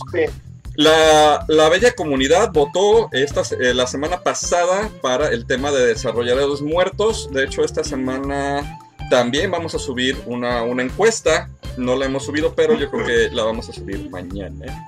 [0.76, 6.60] La, la bella comunidad votó esta, eh, la semana pasada para el tema de desarrolladores
[6.60, 7.30] muertos.
[7.32, 11.48] De hecho, esta semana también vamos a subir una, una encuesta.
[11.76, 14.86] No la hemos subido, pero yo creo que la vamos a subir mañana.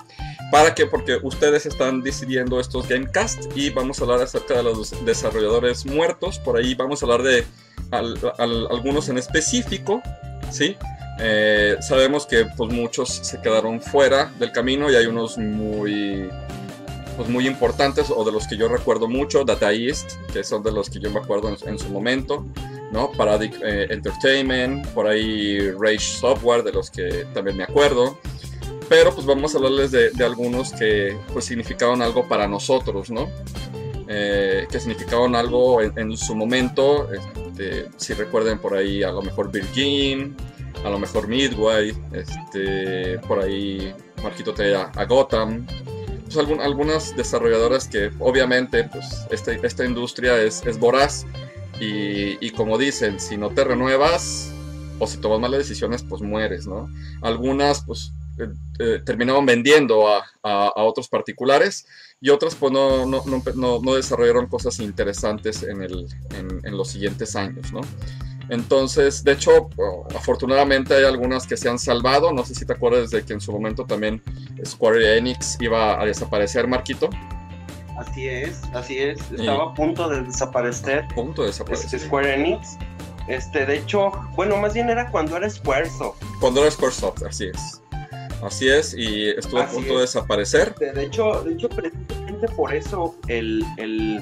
[0.51, 0.85] ¿Para qué?
[0.85, 6.39] Porque ustedes están decidiendo estos Gamecast y vamos a hablar acerca de los desarrolladores muertos.
[6.39, 7.45] Por ahí vamos a hablar de
[7.91, 10.01] algunos en específico,
[10.49, 10.77] ¿sí?
[11.19, 16.29] Eh, sabemos que pues, muchos se quedaron fuera del camino y hay unos muy,
[17.17, 20.71] pues, muy importantes o de los que yo recuerdo mucho, Data East, que son de
[20.71, 22.45] los que yo me acuerdo en, su momento,
[22.93, 23.11] ¿no?
[23.11, 28.17] Paradigm eh, Entertainment, por ahí Rage Software, de los que también me acuerdo
[28.89, 33.29] pero pues vamos a hablarles de, algunos que pues significaron algo para nosotros, ¿no?
[34.07, 39.51] Eh, que significaron algo en, su momento, este, si recuerden por ahí a lo mejor
[39.51, 40.35] Virgin,
[40.85, 45.65] a lo mejor Midway, este, por ahí Marquito te a, a Gotham,
[46.23, 51.25] pues algunas desarrolladoras que obviamente pues este, esta industria es, es voraz
[51.79, 54.51] y, y como dicen, si no te renuevas
[54.99, 56.89] o si tomas malas decisiones pues mueres, ¿no?
[57.21, 61.87] Algunas pues eh, eh, terminaron vendiendo a, a, otros particulares
[62.21, 63.23] y otras pues no, no,
[63.55, 67.81] no, no desarrollaron cosas interesantes en, el, en, en, los siguientes años, ¿no?
[68.49, 69.69] Entonces, de hecho,
[70.15, 72.31] afortunadamente hay algunas que se han salvado.
[72.31, 74.21] No sé si te acuerdas de que en su momento también
[74.65, 77.09] Square Enix iba a desaparecer, Marquito.
[77.97, 79.19] Así es, así es.
[79.31, 81.05] Estaba a punto de desaparecer.
[81.11, 81.85] A punto de desaparecer.
[81.85, 82.77] Este, Square Enix.
[83.27, 86.23] Este, de hecho, bueno, más bien era cuando era Squaresoft.
[86.39, 87.81] Cuando era Squaresoft, así es.
[88.41, 90.75] Así es, y estuvo a punto de desaparecer.
[90.75, 94.21] De hecho, de hecho, precisamente por eso el, el,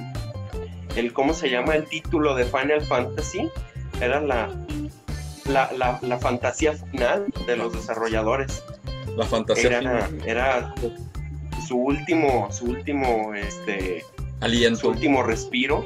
[0.96, 1.76] el, ¿cómo se llama?
[1.76, 3.50] El título de Final Fantasy
[4.02, 4.50] era la,
[5.50, 8.64] la, la, fantasía final de los desarrolladores.
[9.18, 10.28] La fantasía era, final.
[10.28, 10.76] Era
[11.68, 14.06] su último, su último, este,
[14.40, 14.80] aliento.
[14.80, 15.86] Su último respiro,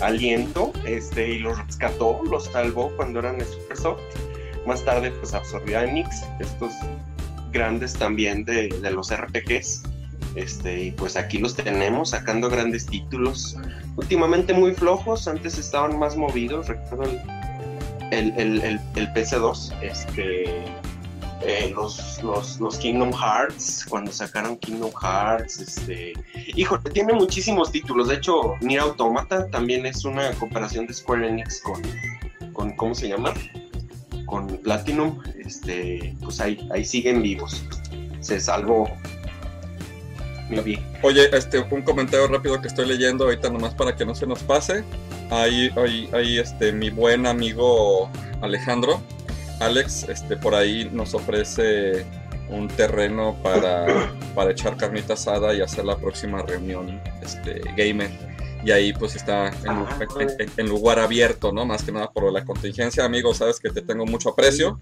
[0.00, 4.00] aliento, este, y los rescató, los salvó cuando eran Supersoft.
[4.66, 6.72] Más tarde, pues absorbió a Enix, estos
[7.52, 9.82] grandes también de, los RPGs.
[10.34, 13.56] Este, y pues aquí los tenemos sacando grandes títulos.
[13.96, 16.68] Últimamente muy flojos, antes estaban más movidos.
[16.68, 17.04] Recuerdo
[18.10, 20.64] el, el, el, el PC2, este,
[21.42, 26.12] eh, los, los, los, Kingdom Hearts, cuando sacaron Kingdom Hearts, este,
[26.56, 28.08] híjole, tiene muchísimos títulos.
[28.08, 31.80] De hecho, Nier Automata también es una comparación de Square Enix con,
[32.52, 33.32] con ¿cómo se llama?
[34.28, 35.20] Con Platinum.
[35.44, 37.64] Este, pues ahí, ahí siguen vivos.
[38.20, 38.88] Se salvó.
[41.02, 44.42] Oye, este, un comentario rápido que estoy leyendo ahorita nomás para que no se nos
[44.44, 44.84] pase.
[45.30, 48.08] Ahí, ahí, ahí este, mi buen amigo
[48.40, 49.02] Alejandro
[49.60, 52.06] Alex este, por ahí nos ofrece
[52.48, 53.86] un terreno para,
[54.34, 58.10] para echar carnita asada y hacer la próxima reunión este, gamer.
[58.64, 59.52] Y ahí pues está
[60.56, 61.64] en, lugar abierto, ¿no?
[61.64, 64.78] Más que nada por la contingencia, amigo, sabes que te tengo mucho aprecio.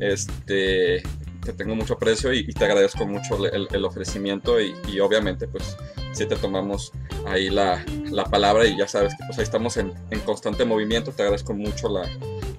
[0.00, 1.02] Este,
[1.44, 5.76] te tengo mucho aprecio y, te agradezco mucho el, ofrecimiento y, y, obviamente pues
[6.12, 6.92] si te tomamos
[7.26, 11.12] ahí la, la, palabra y ya sabes que pues ahí estamos en, en constante movimiento,
[11.12, 12.02] te agradezco mucho la,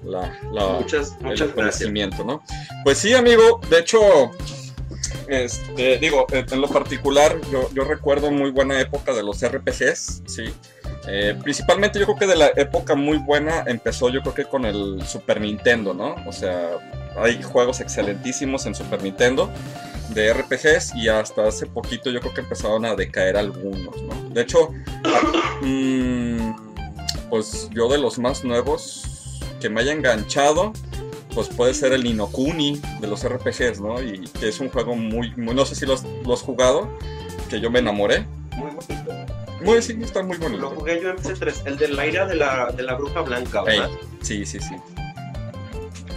[0.04, 2.42] la, muchas, muchas conocimiento, ¿no?
[2.84, 4.00] Pues sí, amigo, de hecho,
[5.28, 10.44] este, digo, en lo particular, yo, recuerdo muy buena época de los RPGs, ¿sí?
[11.06, 14.66] Eh, principalmente yo creo que de la época muy buena empezó yo creo que con
[14.66, 16.14] el Super Nintendo, ¿no?
[16.26, 16.70] O sea,
[17.16, 19.50] hay juegos excelentísimos en Super Nintendo
[20.10, 24.30] de RPGs y hasta hace poquito yo creo que empezaron a decaer algunos, ¿no?
[24.30, 24.70] De hecho,
[25.62, 26.50] mm,
[27.30, 30.72] pues yo de los más nuevos que me haya enganchado,
[31.34, 34.02] pues puede ser el Inokuni de los RPGs, ¿no?
[34.02, 36.88] Y que es un juego muy, no sé si lo has jugado,
[37.48, 38.26] que yo me enamoré.
[38.56, 39.12] Muy bonito.
[39.62, 40.62] Muy, sí, está muy bonito.
[40.62, 43.62] Lo jugué yo en PC3, el de la ira de la, de la bruja blanca,
[43.62, 43.90] ¿verdad?
[44.22, 44.76] sí, sí, sí.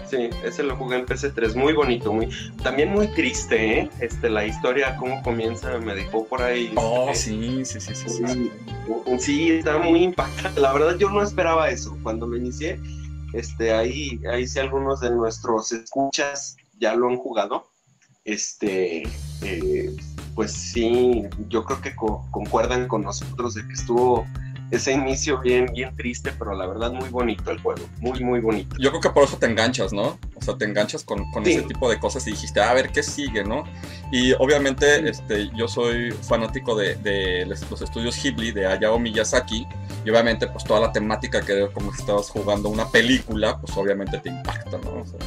[0.10, 2.30] Sí, ese lo jugué en PC3, muy bonito, muy,
[2.62, 3.90] también muy triste, ¿eh?
[4.00, 6.72] Este, la historia, cómo comienza, me dejó por ahí.
[6.76, 8.52] Oh, sí, sí, sí, sí, sí.
[9.18, 10.62] Sí, está muy impactante.
[10.62, 11.98] La verdad, yo no esperaba eso.
[12.04, 12.80] Cuando me inicié,
[13.34, 17.68] este, ahí, ahí sí algunos de nuestros escuchas ya lo han jugado.
[18.26, 19.04] Este,
[19.42, 19.96] eh,
[20.36, 24.26] pues sí, yo creo que concuerdan con nosotros de que estuvo
[24.76, 28.76] ese inicio bien, bien triste, pero la verdad muy bonito el juego, muy, muy bonito.
[28.80, 30.18] Yo creo que por eso te enganchas, ¿no?
[30.36, 33.44] O sea, te enganchas con, ese tipo de cosas y dijiste, a ver, ¿qué sigue,
[33.44, 33.66] no?
[34.12, 39.68] Y obviamente este, yo soy fanático de, los estudios Ghibli, de Hayao Miyazaki,
[40.04, 44.18] y obviamente pues toda la temática que como si estabas jugando una película, pues obviamente
[44.18, 45.02] te impacta, ¿no?
[45.02, 45.20] O sea,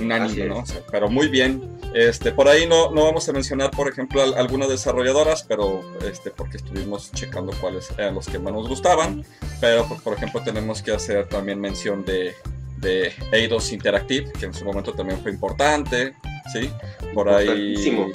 [0.00, 0.64] un anime, ¿no?
[0.90, 1.79] pero muy bien.
[1.94, 6.58] Este, por ahí no, no vamos a mencionar, por ejemplo, algunas desarrolladoras, pero este, porque
[6.58, 9.24] estuvimos checando cuáles eran los que más nos gustaban.
[9.60, 12.34] Pero, pues, por ejemplo, tenemos que hacer también mención de,
[12.78, 16.14] de Eidos Interactive, que en su momento también fue importante,
[16.52, 16.70] ¿sí?
[17.12, 18.12] Por ahí,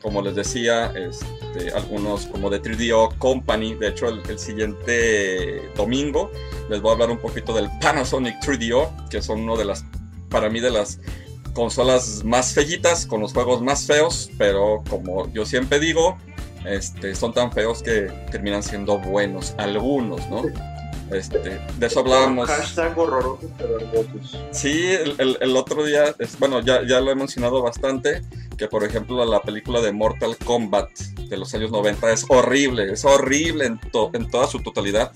[0.00, 6.30] como les decía, este, algunos como de 3DO Company, de hecho, el, el siguiente domingo
[6.70, 9.84] les voy a hablar un poquito del Panasonic 3DO, que son uno de las
[10.30, 11.00] para mí de las
[11.54, 16.18] consolas más fellitas, con los juegos más feos, pero como yo siempre digo,
[16.64, 20.42] este, son tan feos que terminan siendo buenos, algunos, ¿no?
[21.10, 22.48] Este, de eso hablábamos.
[22.48, 24.38] Hashtag horrorosos pero hermosos.
[24.52, 28.22] Sí, el, el, otro día, es, bueno, ya, ya lo he mencionado bastante,
[28.56, 30.90] que por ejemplo la película de Mortal Kombat
[31.28, 33.80] de los años 90 es horrible, es horrible en,
[34.12, 35.10] en toda su totalidad,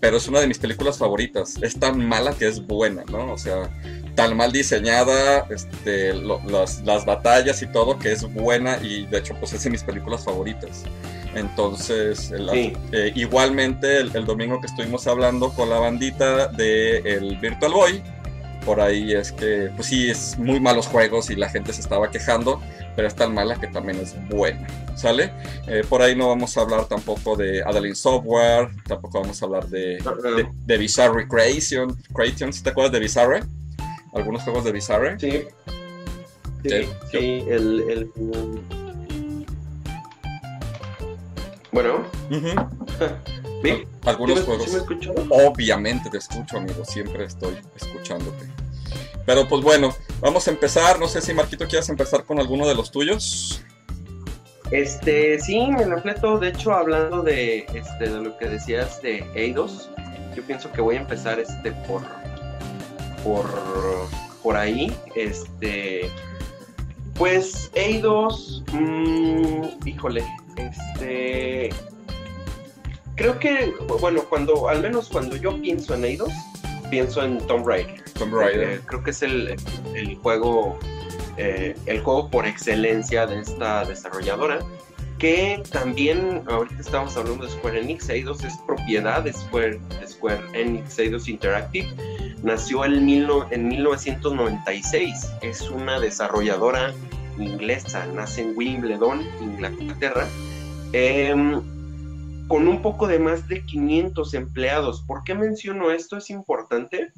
[0.00, 1.56] pero es una de mis películas favoritas.
[1.60, 3.32] Es tan mala que es buena, ¿no?
[3.32, 3.70] O sea,
[4.14, 9.52] tan mal diseñada, este, las, batallas y todo, que es buena y de hecho pues
[9.52, 10.84] es de mis películas favoritas.
[11.34, 18.02] Entonces, eh, igualmente el, domingo que estuvimos hablando con la bandita de el Virtual Boy,
[18.66, 22.10] por ahí es que, pues sí, es muy malos juegos y la gente se estaba
[22.10, 22.60] quejando,
[22.94, 25.32] pero es tan mala que también es buena, ¿sale?
[25.66, 29.66] Eh, por ahí no vamos a hablar tampoco de Adeline Software, tampoco vamos a hablar
[29.68, 33.40] de, de, de Bizarre Creation, Creation, ¿te acuerdas de Bizarre?
[34.12, 35.18] Algunos juegos de Bizarre.
[35.18, 35.44] Sí.
[36.64, 38.10] Sí, sí, el, el,
[41.72, 42.04] Bueno.
[44.04, 44.84] Algunos juegos.
[45.30, 46.84] Obviamente te escucho, amigo.
[46.84, 48.46] Siempre estoy escuchándote.
[49.24, 50.98] Pero pues bueno, vamos a empezar.
[50.98, 53.62] No sé si Marquito quieres empezar con alguno de los tuyos.
[54.72, 56.38] Este, sí, me repleto.
[56.38, 59.90] De hecho, hablando de, este, de lo que decías de Eidos,
[60.34, 62.02] yo pienso que voy a empezar este por
[63.24, 63.46] por,
[64.42, 64.92] por ahí.
[65.14, 66.10] Este,
[67.14, 70.24] pues Eidos, mmm, híjole,
[70.56, 71.70] este,
[73.16, 76.32] creo que, bueno, cuando, al menos cuando yo pienso en Eidos,
[76.90, 78.02] pienso en Tomb Raider.
[78.14, 78.70] Tomb Raider.
[78.70, 79.56] Eh, creo que es el,
[79.94, 80.78] el juego,
[81.36, 84.58] eh, el juego por excelencia de esta desarrolladora
[85.22, 89.78] que también ahorita estamos hablando de Square Enix, Eidos es propiedad de Square,
[90.52, 91.86] Enix, Eidos Interactive,
[92.42, 95.32] nació en, en 1996.
[95.42, 96.92] Es una desarrolladora
[97.38, 100.26] inglesa, nace en Wimbledon, Inglaterra,
[100.92, 101.62] em,
[102.48, 105.02] con un poco de más de 500 empleados.
[105.02, 106.16] ¿Por qué menciono esto?
[106.16, 107.12] Es importante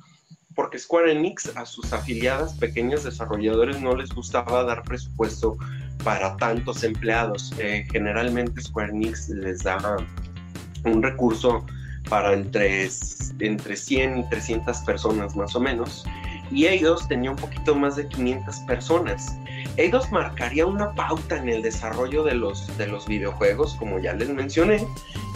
[0.55, 5.57] porque Square Enix a sus afiliadas pequeños desarrolladores no les gustaba dar presupuesto
[6.03, 7.53] para tantos empleados.
[7.59, 9.79] Eh, generalmente Square Enix les da
[10.85, 11.65] un recurso
[12.09, 12.89] para entre,
[13.41, 16.05] entre 100 y 300 personas más o menos.
[16.51, 19.35] Y ellos tenía un poquito más de 500 personas.
[19.77, 24.29] Eidos marcaría una pauta en el desarrollo de los, de los videojuegos, como ya les
[24.29, 24.87] mencioné,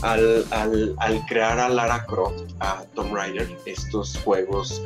[0.02, 4.82] al, al, crear a Lara Croft, a Tomb Raider, estos juegos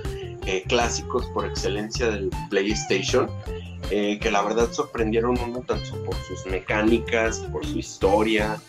[0.46, 3.30] eh, clásicos por excelencia del PlayStation,
[3.90, 8.60] eh, que la verdad sorprendieron uno tanto por sus mecánicas, por su historia,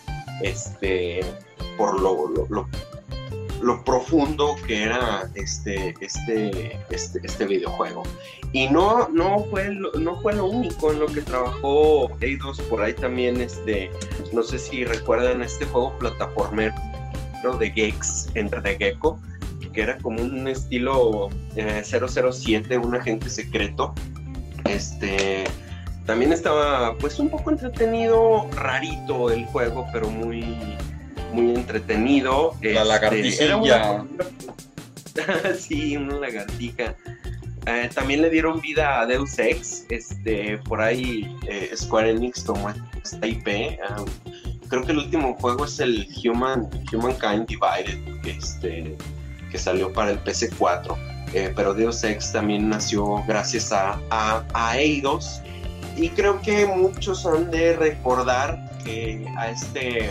[0.41, 1.21] este,
[1.77, 2.67] por lo, lo
[3.63, 8.03] lo profundo que era este, este, este, este videojuego.
[8.51, 12.81] Y no, no, fue lo, no fue lo único en lo que trabajó Eidos, por
[12.81, 13.89] ahí también, este,
[14.33, 16.75] no sé si recuerdan este juego plataformero
[17.59, 19.19] de Gex, entre de Gecko,
[19.73, 23.93] que era como un estilo 007, eh, un agente secreto.
[24.65, 25.43] Este,
[26.05, 30.77] también estaba pues un poco entretenido, rarito el juego, pero muy
[31.33, 32.55] muy entretenido.
[32.61, 34.05] La este, lagartija.
[35.57, 36.95] sí, una lagartija.
[37.65, 42.69] Eh, también le dieron vida a Deus Ex, este, por ahí eh, Square Enix tomó
[43.01, 43.79] esta IP.
[43.87, 44.03] Ah,
[44.67, 48.97] creo que el último juego es el Human, Humankind Divided, este,
[49.53, 50.97] que salió para el PC4.
[51.33, 55.41] Eh, pero Deus Ex también nació gracias a, a, Eidos.
[55.95, 60.09] Y creo que muchos han de recordar que a este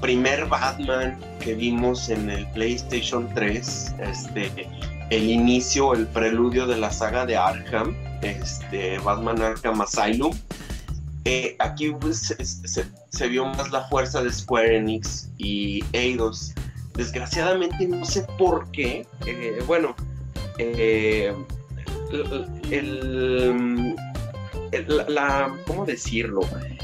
[0.00, 4.68] primer Batman que vimos en el PlayStation 3, este,
[5.10, 10.36] el inicio, el preludio de la saga de Arkham, este, Batman Arkham Asylum.
[11.24, 12.34] Eh, aquí pues,
[13.10, 16.54] se, vio más la fuerza de Square Enix y Eidos.
[16.98, 19.06] Desgraciadamente no sé por qué.
[19.24, 19.94] Eh, bueno,
[20.58, 21.32] eh,
[22.70, 23.96] el,
[25.08, 26.40] la, ¿cómo decirlo?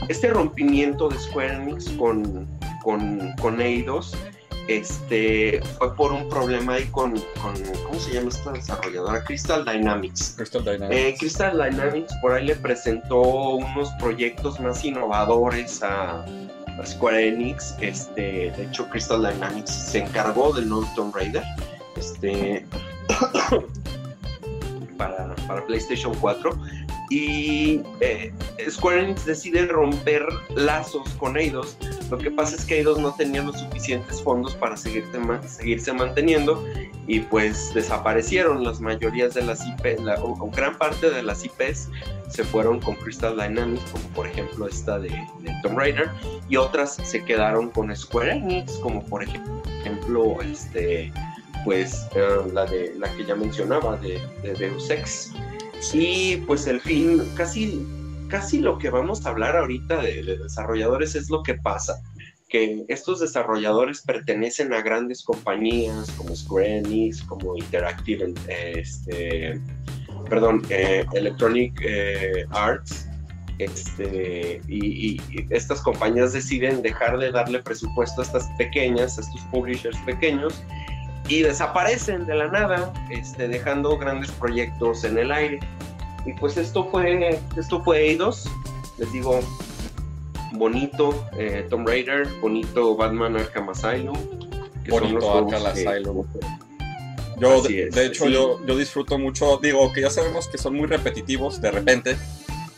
[0.09, 2.49] Este rompimiento de Square Enix con,
[2.85, 4.17] con, con Eidos
[4.69, 7.12] este, fue por un problema ahí con,
[7.43, 7.55] con,
[7.85, 9.25] ¿cómo se llama esta desarrolladora?
[9.25, 10.35] Crystal Dynamics.
[10.37, 10.97] Crystal Dynamics.
[10.97, 13.21] Eh, Crystal Dynamics por ahí le presentó
[13.57, 16.25] unos proyectos más innovadores a,
[16.85, 17.77] Square Enix.
[17.81, 21.43] Este, de hecho, Crystal Dynamics se encargó del nuevo Tomb Raider.
[21.97, 22.66] Este,
[24.97, 26.51] para, para PlayStation 4
[27.11, 28.32] y eh,
[28.68, 30.26] Square Enix decide romper
[30.57, 31.76] lazos con Eidos.
[32.11, 36.64] Lo que pasa es que Eidos no tenía los suficientes fondos para seguirse manteniendo
[37.07, 41.90] y pues desaparecieron las mayorías de las IP, o, gran parte de las IPs
[42.28, 45.11] se fueron con Crystal Dynamics, como por ejemplo esta de,
[45.62, 46.11] Tomb Raider,
[46.48, 51.12] y otras se quedaron con Square Enix, como por ejemplo este
[51.64, 55.32] pues eh, la de la que ya mencionaba de, de Deus Ex.
[55.93, 57.87] Y pues el fin, casi,
[58.29, 62.01] casi lo que vamos a hablar ahorita de, desarrolladores es lo que pasa,
[62.49, 69.61] que estos desarrolladores pertenecen a grandes compañías como Square Enix, como Interactive, este,
[70.29, 73.09] perdón, eh, Electronic eh, Arts,
[73.59, 75.20] este, y, y,
[75.51, 80.64] estas compañías deciden dejar de darle presupuesto a estas pequeñas, a estos publishers pequeños,
[81.29, 85.61] y desaparecen de la nada, este, dejando grandes proyectos en el aire.
[86.27, 88.49] Y pues esto fue, esto fue Eidos,
[88.99, 89.41] les digo,
[90.53, 94.16] bonito eh, Tomb Raider, bonito Batman Arkham Asylum.
[94.89, 96.27] Bonito Arkham Asylum.
[97.39, 101.61] Yo, de, hecho, yo, yo disfruto mucho, digo, que ya sabemos que son muy repetitivos
[101.61, 102.16] de repente,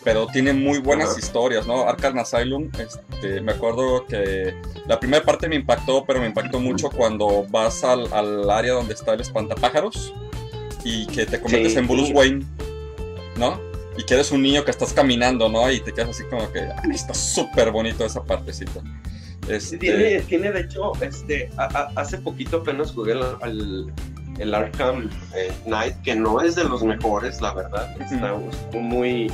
[0.07, 1.88] pero tiene muy buenas historias, ¿no?
[1.88, 4.54] Arkham Asylum, este, me acuerdo que
[4.86, 8.94] la primera parte me impactó, pero me impactó mucho cuando vas al, al área donde
[8.94, 10.14] está el espantapájaros
[10.84, 12.46] y que te conviertes en Bruce Wayne,
[13.36, 13.61] ¿no?
[13.98, 15.68] Y que eres un niño que estás caminando, ¿no?
[15.72, 18.80] Y te quedas así como que, está súper bonito esa partecita.
[19.48, 19.76] Este...
[19.76, 21.50] Tiene, tiene, de hecho, este,
[21.96, 23.92] hace poquito apenas jugué al,
[24.38, 28.00] el Arkham eh, Knight, que no es de los mejores, la verdad.
[28.00, 28.36] Está
[28.72, 29.32] muy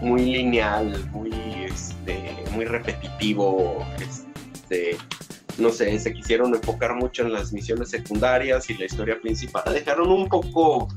[0.00, 1.32] muy lineal, muy,
[1.64, 4.96] este, muy repetitivo, este,
[5.58, 9.62] no sé, se quisieron enfocar mucho en las misiones secundarias y la historia principal.
[9.72, 10.88] Dejaron un poco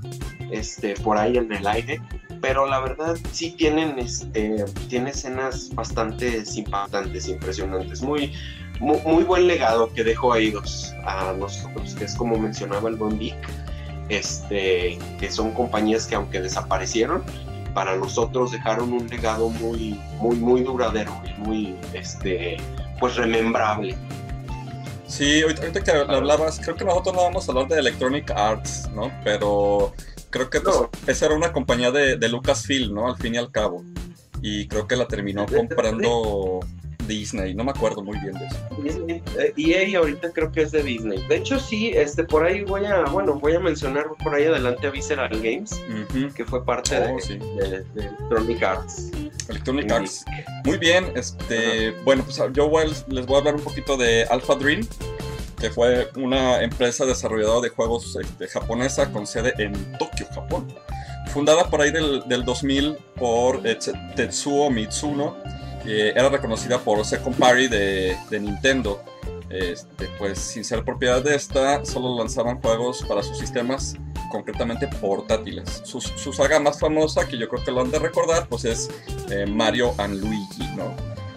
[0.52, 2.02] este, por ahí en el aire,
[2.42, 8.02] pero la verdad sí tienen, este, tiene escenas bastante impactantes, impresionantes.
[8.02, 8.34] Muy,
[8.80, 10.38] muy, buen legado que dejó a
[11.06, 13.20] a nosotros, que es como mencionaba el buen
[14.10, 17.24] este, que son compañías que aunque desaparecieron,
[17.74, 22.58] para nosotros dejaron un legado muy, muy, muy duradero y muy, este,
[23.00, 23.96] pues remembrable.
[25.08, 29.12] Sí, ahorita, que hablabas, creo que nosotros no vamos a hablar de Electronic Arts, ¿no?
[29.24, 29.94] Pero
[30.30, 33.08] creo que pues, esa era una compañía de, de Lucasfilm, ¿no?
[33.08, 33.84] Al fin y al cabo.
[34.42, 36.62] Y creo que la terminó comprando
[37.08, 38.58] Disney, no me acuerdo muy bien de eso.
[38.82, 39.24] Disney,
[39.58, 41.26] EA eh, ahorita creo que es de Disney.
[41.28, 44.88] De hecho, sí, este, por ahí voy a, bueno, voy a mencionar por ahí adelante
[44.88, 45.80] a Visceral Games,
[46.36, 47.18] que fue parte oh,
[47.58, 49.12] de, Electronic Arts.
[49.50, 50.26] Electronic Arts.
[50.66, 52.72] Muy bien, este, bueno, pues yo
[53.08, 54.88] les voy a hablar un poquito de Alpha Dream,
[55.60, 60.68] que fue una empresa desarrolladora de juegos este, japonesa con sede en Tokio, Japón.
[61.28, 63.78] Fundada por ahí del, del 2000 por eh,
[64.16, 65.38] Tetsuo Mitsuno
[65.86, 69.04] era reconocida por Second Party de, de Nintendo.
[69.54, 73.96] Este, pues sin ser propiedad de esta, solo lanzaban juegos para sus sistemas,
[74.32, 75.84] concretamente portátiles.
[75.86, 78.90] Su, su, saga más famosa, que yo creo que lo han de recordar, pues es
[79.30, 80.96] eh, Mario and Luigi, ¿no?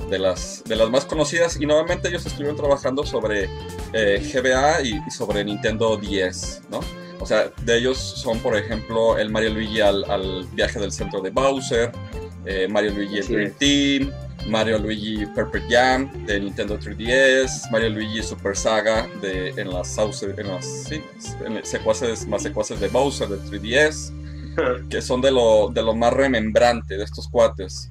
[0.08, 3.50] De las, de las más conocidas, y nuevamente ellos estuvieron trabajando sobre
[3.92, 6.80] eh, GBA y, sobre Nintendo 10, ¿no?
[7.20, 11.20] O sea, de ellos son, por ejemplo, el Mario Luigi al, al viaje del centro
[11.20, 11.92] de Bowser,
[12.46, 14.12] eh, Mario Luigi el Dream Team,
[14.46, 20.48] Mario Luigi Perfect Jam de Nintendo 3DS, Mario Luigi Super Saga de, en las, en
[20.48, 21.02] las sí,
[21.44, 26.12] en secuaces, más secuaces de Bowser de 3DS, que son de lo, de lo más
[26.12, 27.90] remembrante de estos cuates.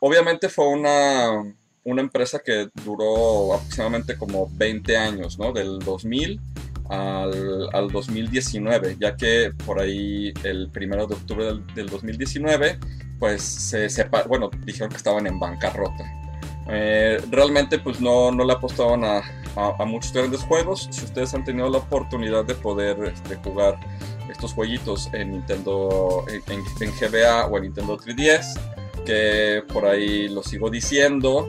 [0.00, 5.52] Obviamente fue una, una empresa que duró aproximadamente como 20 años, ¿no?
[5.52, 6.40] Del 2000
[6.90, 12.78] al, al, 2019, ya que por ahí el primero de octubre del, del 2019
[13.20, 16.04] pues se sepa, bueno, dijeron que estaban en bancarrota.
[16.68, 19.22] Eh, realmente pues no, no le apostaban a,
[19.56, 20.88] a, muchos grandes juegos.
[20.90, 23.78] Si ustedes han tenido la oportunidad de poder este, jugar
[24.30, 28.58] estos jueguitos en Nintendo, en, GBA o en Nintendo 3DS,
[29.04, 31.48] que por ahí lo sigo diciendo.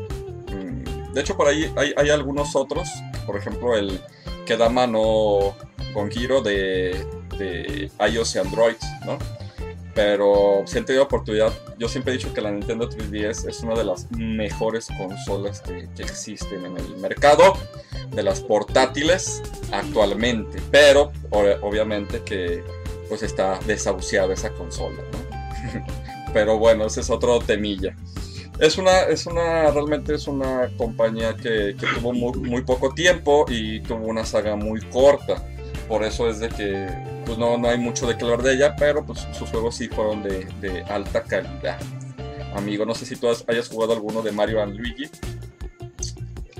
[0.52, 2.90] Mm, de hecho por ahí hay, hay algunos otros,
[3.26, 4.02] por ejemplo el
[4.46, 5.56] Kedama no
[6.10, 7.06] Giro de,
[7.38, 8.76] de iOS y Android,
[9.06, 9.18] ¿no?
[9.94, 13.76] Pero si han tenido oportunidad, yo siempre he dicho que la Nintendo 3DS es una
[13.76, 17.58] de las mejores consolas que, existen en el mercado
[18.10, 20.62] de las portátiles actualmente.
[20.72, 22.64] Pero obviamente que
[23.10, 25.84] pues está desahuciada esa consola, ¿no?
[26.34, 27.96] pero bueno, ese es otro temilla.
[28.62, 33.46] Es una, es una, realmente es una compañía que, que tuvo muy, muy poco tiempo
[33.50, 35.44] y tuvo una saga muy corta
[35.92, 36.88] por eso es de que
[37.26, 40.24] pues no, no hay mucho de hablar de ella, pero pues sus juegos sí fueron
[40.24, 41.82] de, alta calidad.
[42.56, 45.10] Amigo, no sé si tú hayas jugado alguno de Mario and Luigi.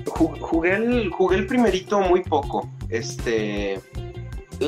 [0.06, 2.68] Jugué el, jugué el primerito muy poco.
[2.90, 3.80] Este.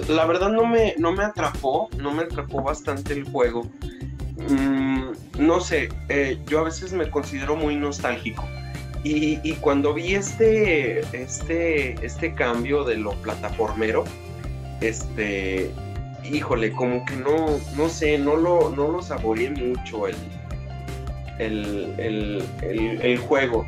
[0.09, 1.91] La verdad no me, no me atrapó.
[1.99, 3.67] No me atrapó bastante el juego.
[4.49, 5.89] Mm, no sé.
[6.09, 8.45] Eh, yo a veces me considero muy nostálgico.
[9.07, 14.05] Y, cuando vi este, este, este cambio de lo plataformero,
[14.81, 15.71] este,
[16.25, 20.15] híjole, como que no, no sé, no lo, no lo saboreé mucho el,
[21.39, 22.43] el,
[23.03, 23.67] el, juego.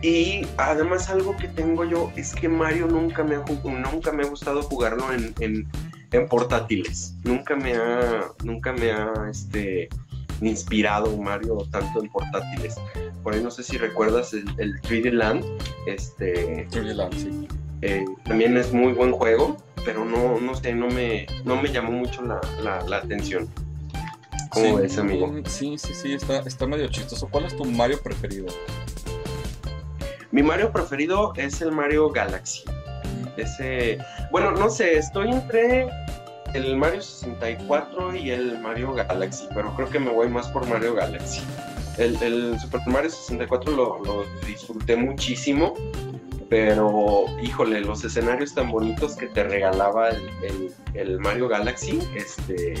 [0.00, 3.44] Y además algo que tengo yo es que Mario nunca me ha,
[3.92, 7.14] nunca me ha gustado jugarlo en, en, portátiles.
[7.22, 9.90] Nunca me ha, nunca me ha este,
[10.40, 12.76] inspirado Mario tanto en portátiles.
[13.22, 15.44] Por ahí no sé si recuerdas el, el 3D Land.
[15.86, 17.48] Este, 3D Land, sí.
[17.82, 21.92] Eh, también es muy buen juego pero no, no sé, no me, no me llamó
[21.92, 23.48] mucho la, la, atención.
[24.50, 25.32] ¿Cómo ves, amigo?
[25.46, 27.28] Sí, sí, sí, está, está medio chistoso.
[27.28, 28.46] ¿Cuál es tu Mario preferido?
[30.32, 32.64] Mi Mario preferido es el Mario Galaxy.
[33.36, 33.98] Ese,
[34.30, 35.88] bueno, no sé, estoy entre
[36.54, 40.94] el Mario 64 y el Mario Galaxy, pero creo que me voy más por Mario
[40.94, 41.42] Galaxy.
[41.98, 45.74] El, el Super Mario 64 lo, lo disfruté muchísimo
[46.50, 50.10] pero híjole, los escenarios tan bonitos que te regalaba
[50.94, 52.74] el, Mario Galaxy, este,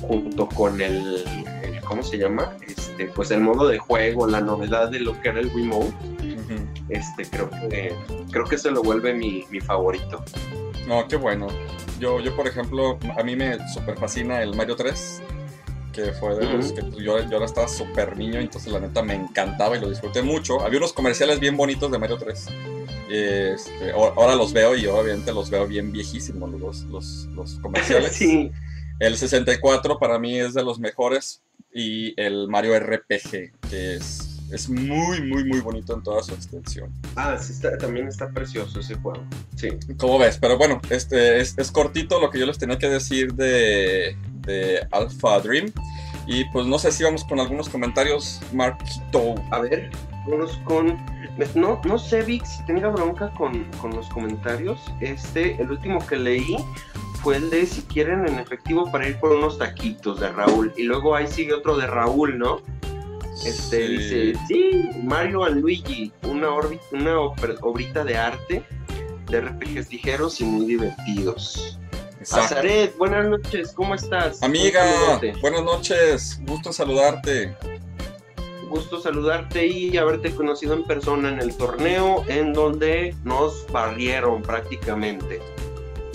[0.00, 1.24] junto con el,
[1.84, 2.56] ¿cómo se llama?
[2.66, 5.92] Este, pues el modo de juego, la novedad de lo que era el Wiimote,
[6.88, 7.94] este, creo que,
[8.30, 10.22] creo que se lo vuelve mi, favorito.
[10.86, 11.48] No, qué bueno.
[11.98, 15.22] Yo, yo, por ejemplo, a mí me super fascina el Mario 3
[15.92, 19.14] que fue de los que yo, yo ahora estaba súper niño, entonces la neta me
[19.14, 20.60] encantaba y lo disfruté mucho.
[20.60, 22.46] Había unos comerciales bien bonitos de Mario 3.
[23.10, 28.12] Este, ahora los veo y obviamente los veo bien viejísimos los, los, los comerciales.
[28.16, 28.50] sí.
[28.98, 34.68] El 64 para mí es de los mejores y el Mario RPG, que es Es
[34.68, 36.90] muy, muy, muy bonito en toda su extensión.
[37.16, 39.22] Ah, sí, está, también está precioso ese juego.
[39.56, 39.68] Sí.
[39.96, 40.38] ¿Cómo ves?
[40.38, 44.86] Pero bueno, este es, es cortito lo que yo les tenía que decir de, de
[44.90, 45.72] Alpha Dream.
[46.26, 49.34] Y pues no sé si vamos con algunos comentarios, Marquito.
[49.50, 49.90] A ver,
[50.28, 50.98] vamos con.
[51.54, 54.80] No, no sé, Vic, si tenga bronca con, con los comentarios.
[55.00, 56.56] Este, el último que leí
[57.22, 60.72] fue el de si quieren en efectivo para ir por unos taquitos de Raúl.
[60.76, 62.60] Y luego ahí sigue otro de Raúl, ¿no?
[63.44, 63.96] Este Sí.
[63.96, 66.50] dice, sí, Mario and Luigi, una,
[67.62, 68.64] obrita de arte
[69.28, 71.78] de RPGs ligeros y muy divertidos.
[72.18, 72.54] Exacto.
[72.56, 74.42] Azaret, buenas noches, ¿cómo estás?
[74.42, 74.84] Amiga,
[75.40, 76.38] buenas noches.
[76.46, 77.56] Gusto saludarte.
[78.68, 85.40] gusto saludarte y haberte conocido en persona en el torneo en donde nos barrieron prácticamente.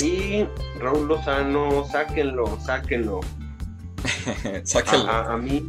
[0.02, 0.46] Y
[0.80, 3.20] Raúl Lozano, sáquenlo, sáquenlo.
[4.64, 5.10] Sáquenlo.
[5.10, 5.66] A, a- a mí,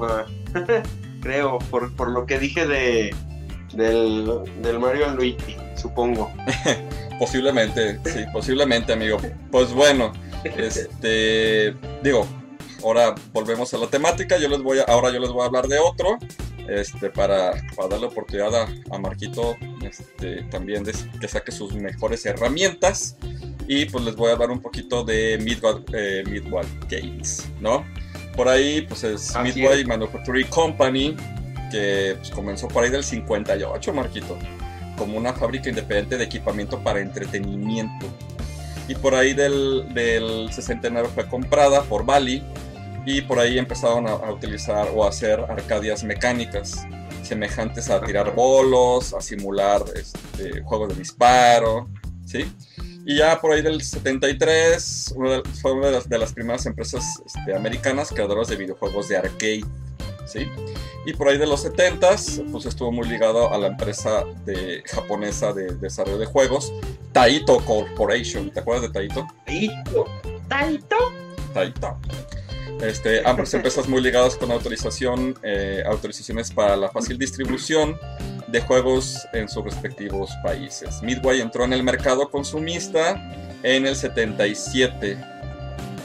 [0.00, 0.26] a-
[1.20, 3.14] creo, por, por lo que dije de
[3.74, 6.32] del, del Mario Luigi, supongo.
[7.18, 9.18] Posiblemente, sí, posiblemente, amigo.
[9.50, 10.12] Pues bueno,
[10.44, 12.28] este, digo,
[12.84, 14.38] ahora volvemos a la temática.
[14.38, 16.16] Yo les voy a, ahora yo les voy a hablar de otro,
[16.68, 22.24] este, para, para darle oportunidad a, a Marquito, este, también de que saque sus mejores
[22.24, 23.16] herramientas.
[23.66, 27.84] Y pues les voy a hablar un poquito de Midway, eh, Games, ¿no?
[28.38, 29.84] Por ahí, pues es Así Midway.
[29.84, 31.16] Manufacturing Company,
[31.72, 34.38] que pues, comenzó por ahí del 58, Marquito
[34.96, 38.06] como una fábrica independiente de equipamiento para entretenimiento.
[38.86, 42.44] Y por ahí del, del 69 fue comprada por Bali
[43.04, 46.86] y por ahí empezaron a, a utilizar o a hacer arcadias mecánicas
[47.22, 51.88] semejantes a tirar bolos, a simular este, juegos de disparo,
[52.24, 52.50] ¿sí?
[53.10, 56.66] Y ya por ahí del 73 una de- fue una de las, de las primeras
[56.66, 59.64] empresas este, americanas creadoras de videojuegos de arcade,
[60.26, 60.46] ¿sí?
[61.06, 65.54] Y por ahí de los 70s, pues estuvo muy ligado a la empresa de, japonesa
[65.54, 66.70] de desarrollo de juegos,
[67.12, 68.50] Taito Corporation.
[68.50, 69.26] ¿Te acuerdas de Taito?
[69.46, 70.04] Taito,
[70.50, 70.96] Taito.
[71.54, 71.98] Taito.
[72.82, 77.98] Este, ambas empresas muy ligadas con autorización, eh, autorizaciones para la fácil distribución
[78.50, 81.02] de juegos en sus respectivos países.
[81.02, 83.14] Midway entró en el mercado consumista
[83.62, 85.18] en el 77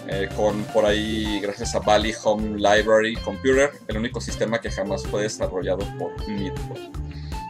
[0.07, 5.03] eh, con por ahí gracias a Bally Home Library Computer, el único sistema que jamás
[5.07, 6.91] fue desarrollado por Midway.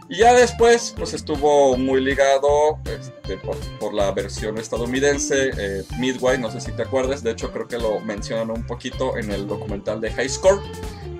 [0.08, 6.38] Y ya después, pues estuvo muy ligado este, por, por la versión estadounidense, eh, Midway,
[6.38, 9.48] no sé si te acuerdas, de hecho creo que lo mencionan un poquito en el
[9.48, 10.60] documental de High Score,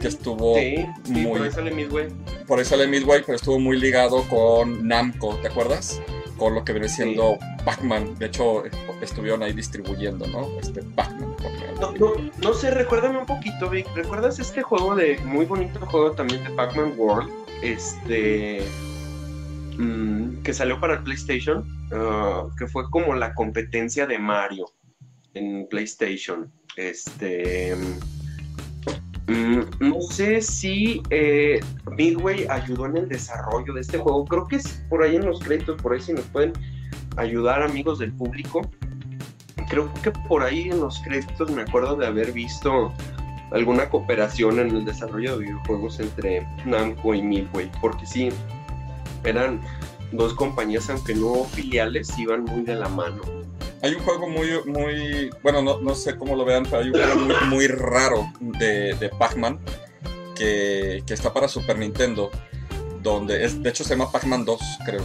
[0.05, 2.09] que estuvo Sí, sí, muy- por ahí sale Midway.
[2.47, 5.99] por ahí sale Midway, pero estuvo muy ligado con Namco, ¿te acuerdas?
[6.37, 8.17] Con lo que viene siendo Pac-Man.
[8.19, 8.65] De hecho,
[9.01, 10.47] estuvieron ahí distribuyendo, ¿no?
[10.61, 11.35] Este Pac-Man.
[11.81, 13.87] No, no, no sé, recuérdame un poquito, Vic.
[13.95, 15.17] ¿Recuerdas este juego de.
[15.25, 17.31] Muy bonito juego también de Pac-Man World?
[17.63, 18.63] Este.
[19.79, 21.65] mm, que salió para el PlayStation.
[21.93, 24.67] ah, que fue como la competencia de Mario
[25.35, 26.51] en PlayStation.
[26.77, 27.75] Este.
[29.27, 31.61] Mm, no sé si eh,
[31.97, 34.25] Midway ayudó en el desarrollo de este juego.
[34.25, 36.53] Creo que es por ahí en los créditos, por ahí si nos pueden
[37.17, 38.63] ayudar amigos del público
[39.69, 42.93] creo que por ahí en los créditos me acuerdo de haber visto
[43.51, 48.31] alguna cooperación en el desarrollo de videojuegos entre Namco y Midway, porque sí,
[49.25, 49.61] eran
[50.13, 53.23] dos compañías, aunque no filiales, iban muy de la mano.
[53.85, 56.95] Hay un juego muy, muy, bueno, no, no sé cómo lo vean, pero hay un
[56.95, 59.61] juego muy, muy raro de, de Pac-Man
[60.35, 62.31] que, que está para Super Nintendo,
[63.03, 65.05] donde es, de hecho se llama Pac-Man 2, creo,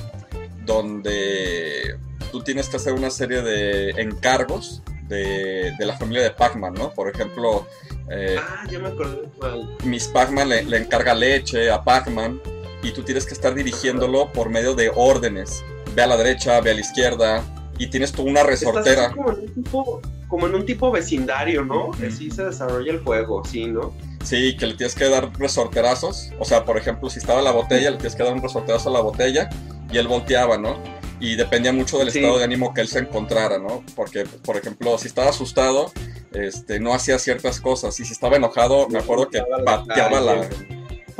[0.65, 1.97] donde
[2.31, 6.91] tú tienes que hacer una serie de encargos de, de la familia de Pac-Man, ¿no?
[6.91, 7.67] Por ejemplo,
[8.09, 9.75] eh, Ah, ya me acordé cuál.
[9.83, 12.41] Miss Pac-Man le, le encarga leche a Pac-Man
[12.81, 15.65] y tú tienes que estar dirigiéndolo por medio de órdenes.
[15.95, 17.43] Ve a la derecha, ve a la izquierda
[17.79, 19.05] y tienes tú una Estás resortera.
[19.07, 21.87] así como en un tipo, como en un tipo vecindario, ¿no?
[21.87, 22.05] Ujú.
[22.07, 23.93] Así se desarrolla el juego, sí, ¿no?
[24.23, 26.29] Sí, que le tienes que dar resorterazos.
[26.39, 28.91] O sea, por ejemplo, si estaba la botella, le tienes que dar un resorterazo a
[28.93, 29.49] la botella
[29.91, 30.77] y él volteaba, ¿no?
[31.21, 32.19] Y dependía mucho del Sí.
[32.19, 33.83] estado de ánimo que él se encontrara, ¿no?
[33.95, 35.91] Porque, por ejemplo, si estaba asustado,
[36.33, 37.99] este, no hacía ciertas cosas.
[37.99, 40.49] Y si estaba enojado, me acuerdo que pateaba la,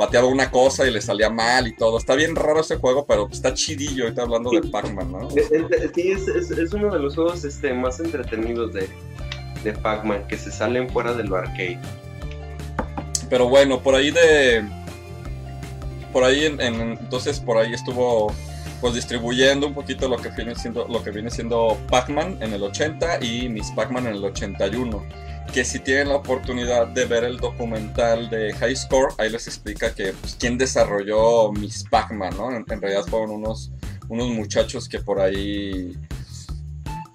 [0.00, 1.98] pateaba una cosa y le salía mal y todo.
[1.98, 5.30] Está bien raro ese juego, pero está chidillo ahorita hablando de Pac-Man, ¿no?
[5.30, 5.40] Sí,
[6.10, 8.88] es, es- es uno de los juegos este, más entretenidos de,
[9.62, 11.78] de Pac-Man, que se salen fuera de lo arcade.
[13.28, 14.64] Pero bueno, por ahí de.
[16.14, 18.32] Por ahí en, en- entonces por ahí estuvo
[18.80, 22.62] pues distribuyendo un poquito lo que viene siendo lo que viene siendo Pac-Man en el
[22.62, 25.04] 80 y Miss Pac-Man en el 81.
[25.52, 29.94] Que si tienen la oportunidad de ver el documental de High Score, ahí les explica
[29.94, 32.50] que pues, quién desarrolló Miss Pac-Man, ¿no?
[32.50, 33.72] En, en realidad fueron unos,
[34.08, 35.96] unos muchachos que por ahí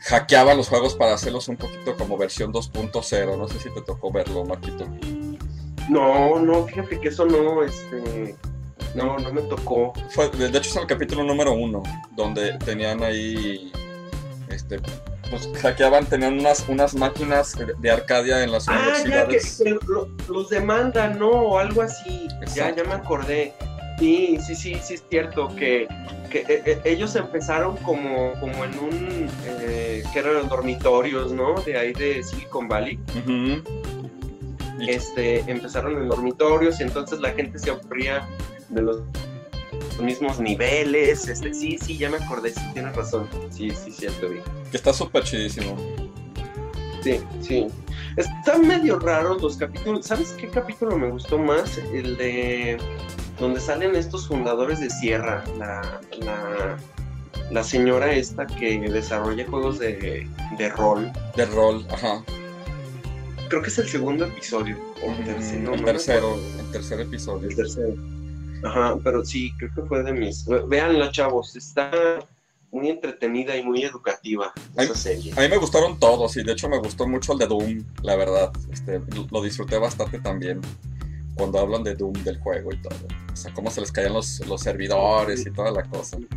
[0.06, 3.38] hackeaban los juegos para hacerlos un poquito como versión 2.0.
[3.38, 4.88] No sé si te tocó verlo, Marquito.
[5.90, 8.36] No, no, fíjate que eso no, este,
[8.96, 9.94] no, no me tocó.
[10.10, 11.84] Fue, de de hecho es el capítulo número uno,
[12.16, 13.72] donde tenían ahí,
[14.50, 14.80] este,
[15.30, 19.58] pues hackeaban, tenían unas, unas máquinas de Arcadia en las Ah, ya que, universidades.
[19.58, 21.30] que lo- los demandan, ¿no?
[21.30, 22.28] O algo así.
[22.30, 22.84] Ya, Exacto.
[22.84, 23.54] ya me acordé.
[24.00, 25.88] Sí, sí, sí, sí es cierto que,
[26.30, 31.56] que eh, eh, ellos empezaron como, como en un, eh, que eran dormitorios, ¿no?
[31.62, 33.00] De ahí de Silicon Valley.
[34.88, 38.28] Este, empezaron en dormitorios y entonces la gente se aburría
[38.70, 39.02] de los
[40.02, 41.28] mismos niveles.
[41.28, 43.28] Este, sí, sí, ya me acordé, sí, tienes razón.
[43.50, 44.40] Sí, sí, cierto, vi.
[44.72, 45.76] que está súper chidísimo.
[47.04, 47.68] Sí, sí.
[48.18, 50.06] Están medio raros los capítulos.
[50.06, 51.78] ¿Sabes qué capítulo me gustó más?
[51.78, 52.78] El de
[53.40, 55.44] donde salen estos fundadores de Sierra.
[55.58, 56.78] La, la,
[57.52, 61.12] la señora esta que desarrolla juegos de, de rol.
[61.36, 62.24] De rol, ajá.
[63.50, 64.78] Creo que es el segundo episodio.
[65.06, 65.74] O el tercero.
[65.74, 67.50] el tercero, el tercer episodio.
[67.50, 67.94] El tercero.
[68.66, 70.46] Ajá, pero sí, creo que fue de mis.
[70.68, 71.56] Veanla, chavos.
[71.56, 71.92] Está
[72.72, 75.34] muy entretenida y muy educativa esa serie.
[75.38, 78.16] A mí me gustaron todos y de hecho me gustó mucho el de Doom, la
[78.16, 78.52] verdad.
[78.72, 79.02] Este,
[79.32, 80.62] lo disfruté bastante también
[81.36, 82.96] cuando hablan de Doom del juego y todo.
[83.32, 86.18] O sea, cómo se les caían los, los servidores y toda la cosa.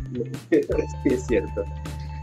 [0.49, 1.65] Sí, es cierto.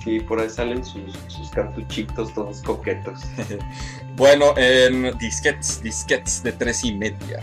[0.05, 3.21] Sí, por ahí salen sus, sus cartuchitos todos coquetos.
[4.17, 7.43] Bueno, en disquets, disquets de tres y media.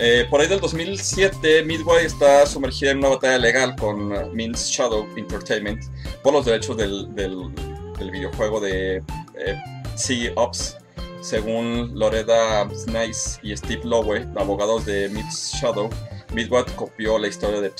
[0.00, 4.68] Eh, por ahí del 2007, Midway está sumergida en una batalla legal con uh, Means
[4.70, 5.82] Shadow Entertainment
[6.22, 7.50] por los derechos del, del-
[8.12, 9.62] videojuego de eh,
[9.96, 10.76] Sea Ops.
[11.20, 15.90] Según Loreda Nice y Steve Lowe, abogados de Means Shadow,
[16.32, 17.72] Midway copió la historia de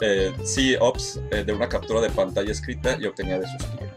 [0.00, 3.89] eh, Sea Ops eh, de una captura de pantalla escrita y obtenía de sus clientes.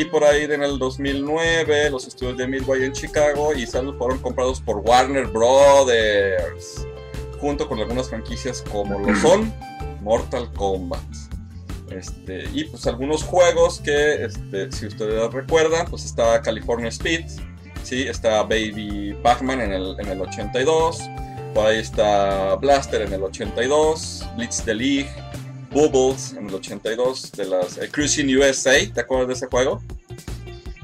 [0.00, 4.18] Y por ahí en el 2009 los estudios de Midway en Chicago y Saddle fueron
[4.20, 6.86] comprados por Warner Brothers,
[7.38, 9.52] junto con algunas franquicias como lo son
[10.00, 11.02] Mortal Kombat.
[11.90, 17.26] Este, y pues algunos juegos que, este, si ustedes recuerdan, pues está California Speed,
[17.82, 18.04] ¿sí?
[18.04, 20.98] está Baby Pac-Man en el, en el 82,
[21.52, 25.10] por ahí está Blaster en el 82, Blitz the League,
[25.70, 29.82] Bubbles en el 82 de las eh, Cruising USA, ¿te acuerdas de ese juego?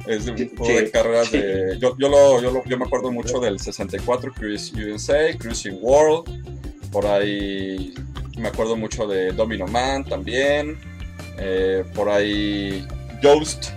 [0.07, 1.39] Es de un Sí, juego de carreras sí.
[1.39, 1.79] de...
[1.81, 6.91] Yo, yo, lo, yo, lo- yo me acuerdo mucho del 64, Cruising USA, Cruising World,
[6.93, 7.93] por ahí
[8.39, 10.79] me acuerdo mucho de Domino Man también,
[11.39, 12.87] eh, por ahí
[13.23, 13.71] Ghost,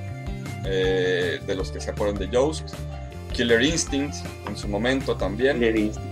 [0.66, 2.70] eh, de los que se acuerdan de Ghost,
[3.40, 4.16] Killer Instinct
[4.50, 5.64] en su momento también.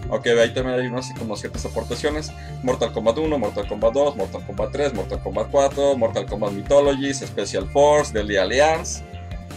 [0.09, 2.31] Ok, ahí también hay unas como ciertas aportaciones.
[2.63, 7.17] Mortal Kombat 1, Mortal Kombat 2, Mortal Kombat 3, Mortal Kombat 4, Mortal Kombat Mythologies,
[7.19, 9.03] Special Force, Deadly Alliance,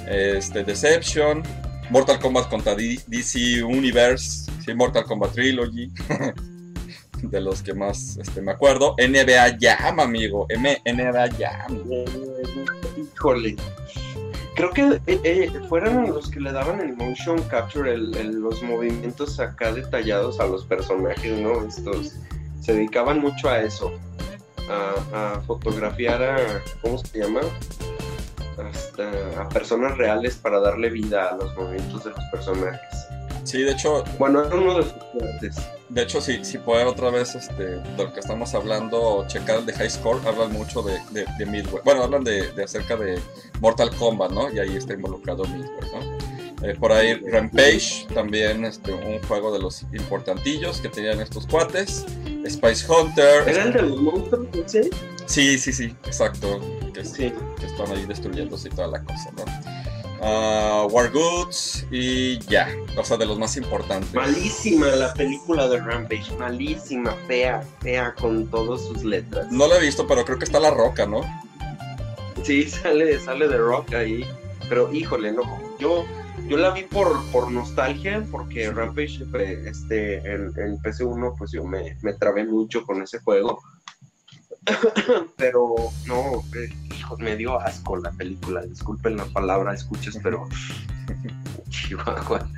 [0.09, 1.45] este, Deception,
[1.91, 5.93] Mortal Kombat contra D- DC Universe, sí, Mortal Kombat Trilogy,
[7.23, 8.97] de los que más este, me acuerdo.
[8.99, 11.79] NBA Jam, amigo, M NBA Jam.
[13.15, 13.55] Híjole.
[14.61, 18.63] Creo que eh, eh, fueron los que le daban el motion capture, el- el- los
[18.63, 21.65] movimientos acá detallados a los personajes, ¿no?
[21.67, 22.17] Estos
[22.61, 23.91] se dedicaban mucho a eso,
[24.69, 26.37] a, a fotografiar a,
[26.83, 27.41] ¿cómo se llama?
[28.71, 33.07] Hasta a personas reales para darle vida a los movimientos de los personajes.
[33.45, 35.57] Sí, de hecho, Bueno, era uno de sus fuertes.
[35.91, 39.67] De hecho, si, si pueden otra vez este, de lo que estamos hablando, checar el
[39.67, 41.83] de High Score, hablan mucho de, de, de Midway.
[41.85, 43.19] Bueno, hablan de, de acerca de
[43.61, 44.53] Mortal Kombat, ¿no?
[44.53, 46.31] Y ahí está involucrado Midway, ¿no?
[46.67, 52.05] Eh, por ahí Rampage, también este, un juego de los importantillos que tenían estos cuates.
[52.49, 53.49] Spice Hunter.
[53.49, 54.91] ¿Era el de los monstruos, ese?
[55.27, 56.61] Sí, sí, sí, exacto.
[56.95, 57.33] Que, Sí.
[57.59, 59.45] que están ahí destruyéndose y toda la cosa, ¿no?
[60.23, 64.13] Ah, War Goods y ya, o sea, de los más importantes.
[64.13, 69.51] Malísima la película de Rampage, malísima, fea, fea con todas sus letras.
[69.51, 71.23] No lo he visto, pero creo que está La Roca, ¿no?
[72.43, 74.25] Sí, sale, sale de rock ahí.
[74.69, 75.43] Pero híjole, no.
[75.79, 76.05] Yo,
[76.49, 81.65] yo la vi por, por nostalgia, porque Rampage, eh, este, en, en PC1, pues yo
[81.65, 83.61] me, me trabé mucho con ese juego.
[85.37, 85.75] pero
[86.07, 88.63] no, eh, hijo, me dio asco la película.
[88.63, 90.49] Disculpen la palabra, escuches, pero.
[91.69, 92.49] Chihuahua.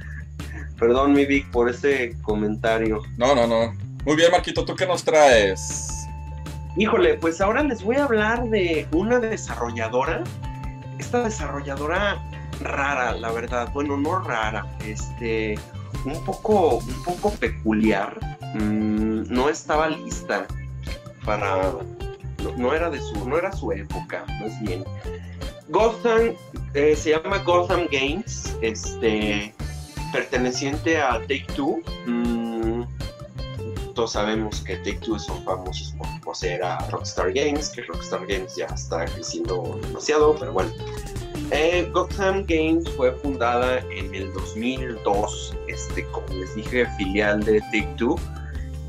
[0.79, 3.03] Perdón, mi Vic, por ese comentario.
[3.17, 3.73] No, no, no.
[4.05, 6.09] Muy bien, Marquito, ¿tú qué nos traes?
[6.77, 10.25] Híjole, pues ahora les voy a hablar de una desarrolladora.
[10.99, 12.21] Esta desarrolladora
[12.61, 13.71] rara, la verdad.
[13.73, 15.57] Bueno, no rara, este,
[16.05, 18.19] un poco, un poco peculiar.
[18.55, 20.47] Mm, no estaba lista
[21.25, 21.73] para,
[22.57, 24.85] no, era de su, no era su época, más bien.
[25.69, 26.35] Gotham
[26.75, 29.55] eh, se llama Gotham Games, este,
[30.13, 31.81] perteneciente a Take Two.
[32.07, 32.83] Mm,
[33.95, 38.57] todos sabemos que Take Two son famosos por poseer a Rockstar Games, que Rockstar Games
[38.57, 40.73] ya está creciendo demasiado, pero bueno.
[41.51, 47.95] Eh, Gotham Games fue fundada en el 2002, este, como les dije, filial de Take
[47.99, 48.19] Two.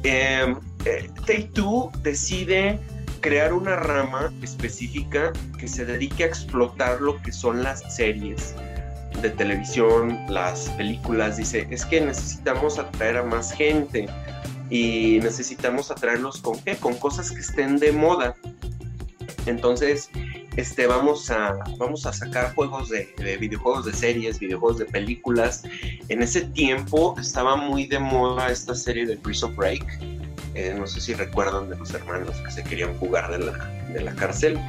[0.04, 2.80] Em, eh, Take Two decide
[3.22, 8.54] crear una rama específica que se dedique a explotar lo que son las series
[9.22, 11.38] de televisión, las películas.
[11.38, 14.08] Dice, es que necesitamos atraer a más gente
[14.70, 16.76] y necesitamos atraerlos con qué?
[16.76, 18.36] Con cosas que estén de moda.
[19.46, 20.10] Entonces,
[20.58, 25.64] este, vamos, a, vamos a sacar juegos de, de, videojuegos de series, videojuegos de películas.
[26.10, 29.86] En ese tiempo estaba muy de moda esta serie de Prison Break
[30.56, 33.54] eh, no sé si recuerdan de los hermanos que se querían jugar de la,
[33.94, 34.60] de la cárcel.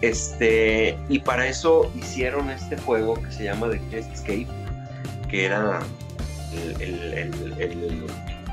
[0.00, 4.46] Este, y para eso hicieron este juego que se llama The Escape,
[5.28, 5.80] que era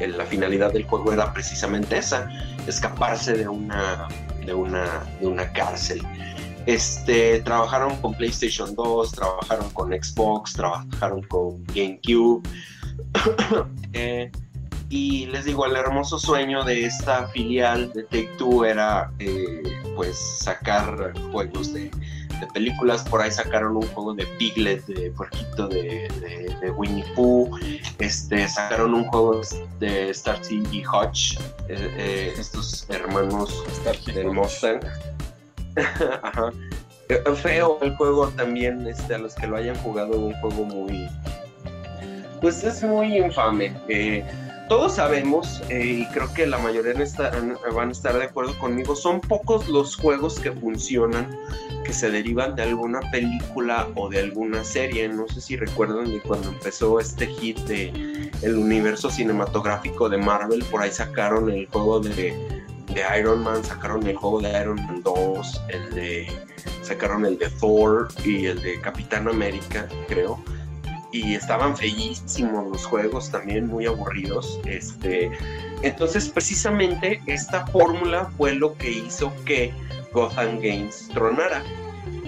[0.07, 2.29] la finalidad del juego era precisamente esa,
[2.67, 4.07] escaparse de una,
[4.45, 6.01] de una, de una cárcel.
[6.65, 12.47] Este, trabajaron con PlayStation 2, trabajaron con Xbox, trabajaron con GameCube.
[13.93, 14.31] eh,
[14.91, 19.63] y les digo, el hermoso sueño de esta filial de Take Two era eh,
[19.95, 21.89] pues sacar juegos de,
[22.53, 23.07] películas.
[23.07, 26.09] Por ahí sacaron un juego de Piglet, de Puerquito de,
[26.75, 27.57] Winnie Pooh.
[27.99, 29.39] Este, sacaron un juego
[29.79, 31.39] de Starsky y Hutch,
[31.69, 33.63] eh, eh, estos hermanos
[34.13, 34.81] del Mustang.
[36.23, 36.51] Ajá.
[37.35, 41.07] Feo el juego también, este, a los que lo hayan jugado, un juego muy.
[42.41, 43.73] Pues es muy infame
[44.71, 46.93] todos sabemos, eh, y creo que la mayoría
[47.75, 51.37] van a estar de acuerdo conmigo, son pocos los juegos que funcionan,
[51.83, 55.09] que se derivan de alguna película o de alguna serie.
[55.09, 60.63] No sé si recuerdan de cuando empezó este hit de el universo cinematográfico de Marvel,
[60.71, 62.63] por ahí sacaron el juego de,
[62.93, 66.31] de Iron Man, sacaron el juego de Iron Man 2, el de
[66.81, 70.41] sacaron el de Thor y el de Capitán América, creo
[71.11, 75.31] y estaban feísimos los juegos también muy aburridos este
[75.81, 79.73] entonces precisamente esta fórmula fue lo que hizo que
[80.13, 81.63] Gotham Games tronara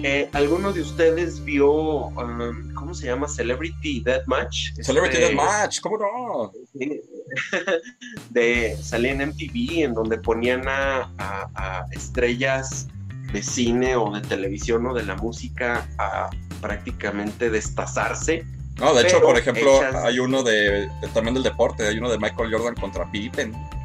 [0.06, 3.26] eh, ¿Alguno de ustedes vio, um, ¿cómo se llama?
[3.26, 4.74] Celebrity Deathmatch.
[4.82, 6.52] Celebrity este, Deathmatch, ¿cómo no?
[8.30, 12.88] de, salía en MTV en donde ponían a, a, estrellas
[13.32, 16.28] de cine o de televisión o de la música a
[16.60, 18.44] prácticamente destazarse
[18.78, 22.52] no, de hecho, por ejemplo, hay uno de, también del deporte, hay uno de Michael
[22.52, 23.54] Jordan contra Pippen.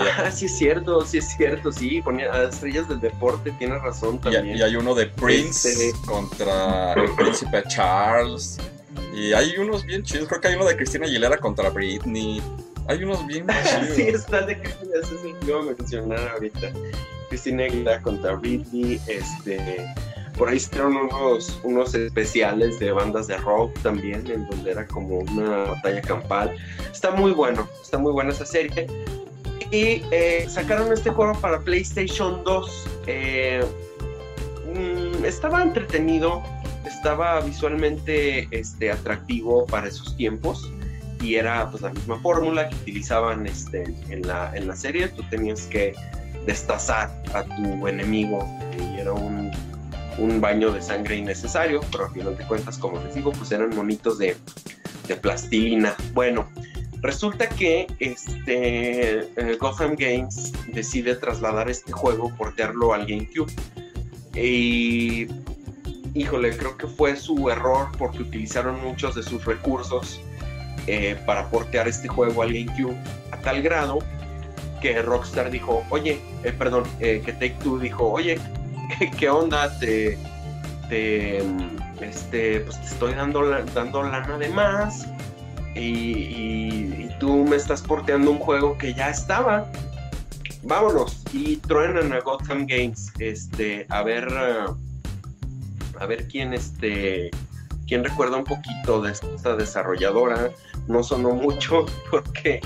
[0.00, 4.56] Ah, sí es cierto, sí es cierto, sí, ponía estrellas del deporte, tiene razón también.
[4.56, 8.58] Y, hay uno de Prince este, contra el príncipe Charles.
[9.14, 12.40] Y hay unos bien chidos, creo que hay uno de Cristina Aguilera contra Britney.
[12.88, 13.96] Hay unos bien chidos.
[13.96, 16.72] sí, está de Cristina, ese es el que iba a mencionar ahorita.
[17.28, 19.92] Cristina Aguilera contra Britney, este
[20.36, 25.18] por ahí hicieron unos, unos especiales de bandas de rock también, en donde era como
[25.18, 26.56] una batalla campal.
[26.90, 28.86] Está muy bueno, está muy buena esa serie.
[29.70, 32.88] Y eh, sacaron este juego para PlayStation 2.
[33.06, 33.64] Eh,
[34.74, 36.42] mm, estaba entretenido,
[36.86, 40.70] estaba visualmente este, atractivo para esos tiempos
[41.22, 45.08] y era pues la misma fórmula que utilizaban este, en, la, en la serie.
[45.08, 45.94] Tú tenías que
[46.46, 48.46] destazar a tu enemigo
[48.78, 49.50] y era un
[50.18, 53.74] un baño de sangre innecesario, pero al final de cuentas, como les digo, pues eran
[53.74, 54.36] monitos de,
[55.20, 55.94] plastilina.
[56.14, 56.48] Bueno,
[57.02, 63.52] resulta que este eh, Gotham Games decide trasladar este juego, portearlo al GameCube.
[64.34, 65.26] Y
[66.14, 70.18] híjole, creo que fue su error porque utilizaron muchos de sus recursos
[70.86, 72.96] eh, para portear este juego al GameCube
[73.32, 73.98] a tal grado
[74.80, 78.40] que Rockstar dijo, oye, eh, perdón, que Take Two dijo, oye,
[79.18, 79.78] ¿qué onda?
[79.78, 80.18] Te,
[82.00, 85.06] este, pues te estoy dando, dando lana de más
[85.74, 89.70] y, tú me estás porteando un juego que ya estaba.
[90.64, 94.28] Vámonos y truenan a Gotham Games, este, a ver,
[96.00, 97.30] a ver quién, este,
[97.86, 100.50] quién recuerda un poquito de esta desarrolladora.
[100.88, 102.60] No sonó mucho porque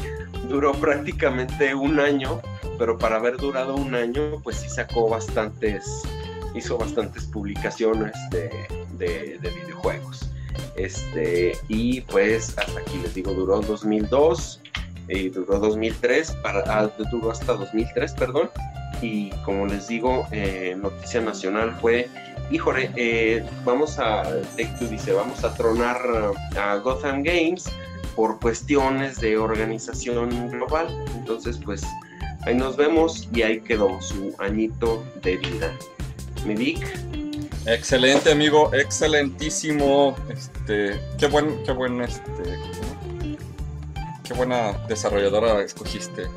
[0.49, 2.41] duró prácticamente un año,
[2.79, 6.03] pero para haber durado un año, pues sí sacó bastantes
[6.57, 8.51] hizo bastantes publicaciones de,
[8.99, 10.31] de, videojuegos.
[10.77, 14.61] Este, y pues hasta aquí les digo, duró 2002
[15.09, 18.51] y duró 2003, para, ah, duró hasta 2003, perdón.
[19.03, 22.09] Y como les digo, eh, noticia nacional fue,
[22.51, 24.25] híjole, eh, vamos a,
[24.57, 25.99] dice, vamos a tronar
[26.59, 27.65] a Gotham Games
[28.15, 30.89] por cuestiones de organización global.
[31.15, 31.85] Entonces, pues
[32.47, 35.73] ahí nos vemos y ahí quedó su añito de vida.
[36.45, 37.07] Mi Vic.
[37.67, 40.15] Excelente, amigo, excelentísimo.
[40.29, 42.59] Este, qué buen, qué buen, este,
[44.23, 46.29] qué buena desarrolladora escogiste.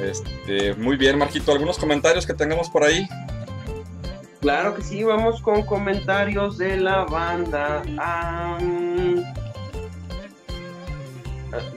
[0.00, 1.52] Este, muy bien, Marquito.
[1.52, 3.06] ¿Algunos comentarios que tengamos por ahí?
[4.40, 7.82] Claro que sí, vamos con comentarios de la banda.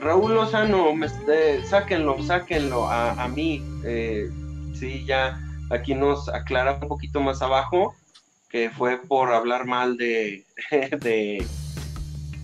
[0.00, 3.62] Raúl Lozano, me, eh, sáquenlo, sáquenlo a, mí.
[3.84, 4.30] Eh,
[4.74, 5.40] sí, ya
[5.70, 7.94] aquí nos aclara un poquito más abajo
[8.50, 10.44] que fue por hablar mal de,
[11.00, 11.46] de,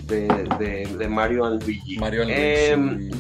[0.07, 1.99] de, Mario Luigi.
[1.99, 3.11] Mario em,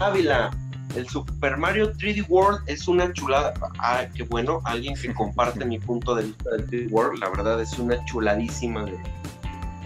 [0.00, 0.50] Ávila,
[0.96, 3.52] el Super Mario 3D World es una chulada.
[3.78, 7.20] Ah, qué bueno, alguien que comparte mi punto de vista del 3D World.
[7.20, 8.86] La verdad es una chuladísima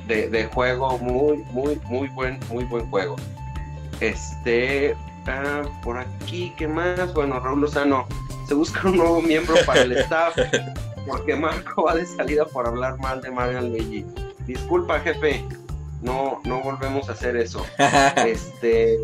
[0.06, 0.98] de, de, juego.
[0.98, 3.16] Muy, muy, muy buen, muy buen juego.
[4.00, 4.94] Este,
[5.26, 7.12] ah, por aquí, ¿qué más?
[7.12, 8.06] Bueno, Raúl Lozano,
[8.46, 10.36] se busca un nuevo miembro para el staff,
[11.06, 14.04] porque Marco va de salida por hablar mal de Mario Luigi.
[14.46, 15.44] Disculpa, jefe,
[16.02, 17.64] no, no volvemos a hacer eso.
[18.16, 18.96] Este,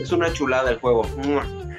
[0.00, 1.06] es una chulada el juego.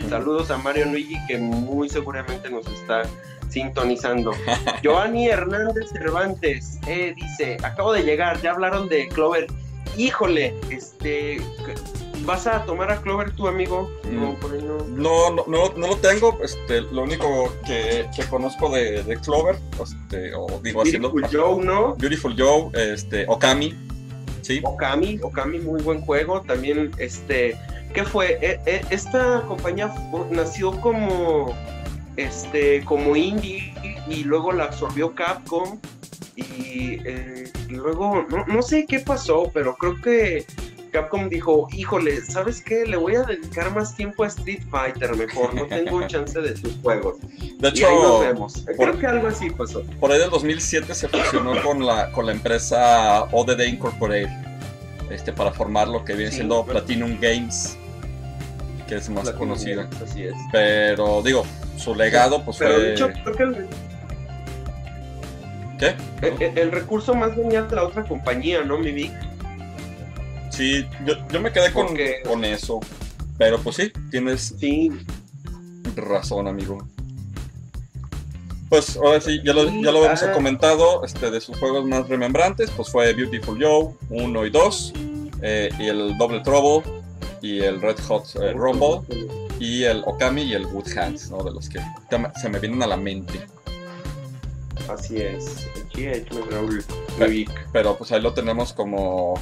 [0.10, 3.04] Saludos a Mario Luigi, que muy seguramente nos está
[3.50, 4.32] sintonizando.
[4.84, 9.48] Giovanni Hernández Cervantes eh, dice, acabo de llegar, ya hablaron de Clover.
[9.98, 11.42] Híjole, este,
[12.26, 13.90] ¿Vas a tomar a Clover tu amigo?
[14.12, 14.38] No,
[14.96, 15.36] no.
[15.48, 16.38] No, no, lo tengo.
[16.44, 21.96] Este, lo único que, conozco de, Clover, este, o digo Beautiful Joe, ¿no?
[21.96, 23.76] Beautiful Joe, este, Okami.
[24.42, 24.62] Sí.
[24.64, 26.42] Okami, Okami, muy buen juego.
[26.42, 27.58] También, este,
[27.94, 28.38] ¿qué fue?
[28.42, 29.94] E, e, esta compañía
[30.30, 31.56] nació como,
[32.18, 33.74] este, como indie
[34.08, 35.80] y luego la absorbió Capcom.
[36.36, 40.46] Y, eh, luego, no, no sé qué pasó, pero creo que
[40.90, 42.86] Capcom dijo, híjole, ¿sabes qué?
[42.86, 46.78] Le voy a dedicar más tiempo a Street Fighter mejor, no tengo chance de sus
[46.82, 47.18] juegos.
[47.58, 48.66] De hecho, y nos vemos.
[48.78, 49.84] Creo que algo así pasó.
[50.00, 54.30] Por ahí del 2007 se fusionó con la, con la empresa ODD Incorporated
[55.10, 57.78] este, para formar lo que viene siendo Platinum Games,
[58.88, 59.90] que es más conocida.
[60.04, 60.36] así es.
[60.52, 61.46] Pero digo,
[61.78, 62.84] su legado pues Pero fue...
[62.84, 63.68] De hecho, creo que el...
[65.80, 65.96] ¿Qué?
[66.56, 69.14] El, recurso más venía de la otra compañía, ¿no, mi Vic?
[70.60, 71.88] Sí, yo, me quedé con,
[72.28, 72.82] con eso.
[73.38, 74.54] Pero pues sí, tienes
[75.96, 76.86] razón, amigo.
[78.68, 82.70] Pues ahora sí, ya lo, ya lo hemos comentado, este, de sus juegos más remembrantes,
[82.72, 84.94] pues fue Beautiful Joe 1 y 2,
[85.44, 86.84] eh, y el Double Trouble,
[87.42, 89.00] y el Red Hot eh, Rumble,
[89.62, 91.42] y el Okami y el Wood Hands, ¿no?
[91.42, 91.80] De los que
[92.42, 93.48] se me vienen a la mente.
[94.90, 96.68] Así es, pero,
[97.72, 99.36] pero pues ahí lo tenemos como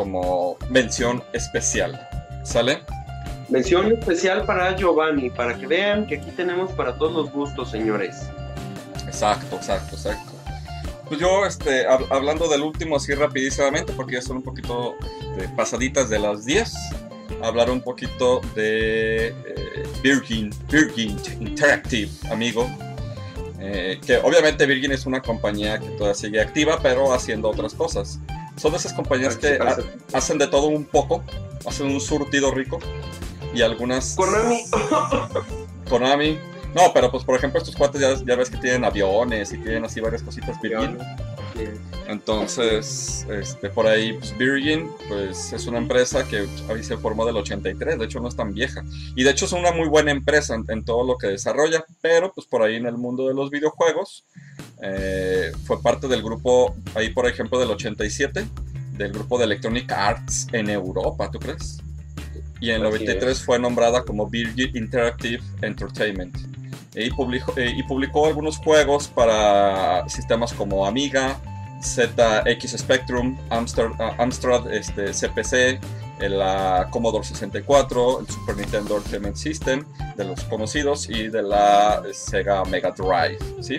[0.00, 2.08] como mención especial.
[2.42, 2.78] ¿Sale?
[3.50, 8.30] Mención especial para Giovanni, para que vean que aquí tenemos para todos los gustos, señores.
[9.06, 10.32] Exacto, exacto, exacto.
[11.06, 14.94] Pues yo, este, hablando del último así rapidísimamente, porque ya son un poquito
[15.36, 16.72] de pasaditas de las 10,
[17.42, 19.34] hablar un poquito de eh,
[20.02, 22.66] Virgin, Virgin Interactive, amigo.
[23.58, 28.18] Eh, que obviamente Virgin es una compañía que todavía sigue activa, pero haciendo otras cosas.
[28.60, 29.58] Son de esas compañías que
[30.12, 31.24] hacen de todo un poco,
[31.66, 32.78] hacen un surtido rico
[33.54, 34.14] y algunas...
[34.16, 34.64] Konami.
[35.88, 36.38] Konami.
[36.74, 40.00] No, pero pues por ejemplo estos cuates ya, ves que tienen aviones y tienen así
[40.00, 40.98] varias cositas Virgin.
[42.06, 47.36] Entonces, este, por ahí, pues Virgin, pues es una empresa que ahí se formó del
[47.36, 48.84] 83, de hecho no es tan vieja.
[49.14, 52.46] Y de hecho es una muy buena empresa en, todo lo que desarrolla, pero pues
[52.46, 54.26] por ahí en el mundo de los videojuegos
[54.82, 58.46] eh, fue parte del grupo, ahí por ejemplo del 87,
[58.96, 61.78] del grupo de Electronic Arts en Europa, ¿tú crees?
[62.60, 66.36] Y en el 93 fue nombrada como Virgin Interactive Entertainment.
[66.94, 71.40] Y publicó, eh, y publicó algunos juegos para sistemas como Amiga,
[71.80, 75.80] ZX Spectrum, Amstrad, ah, Amstrad este, CPC,
[76.28, 79.84] la Commodore 64, el Super Nintendo Entertainment System,
[80.16, 83.78] de los conocidos, y de la Sega Mega Drive, ¿sí?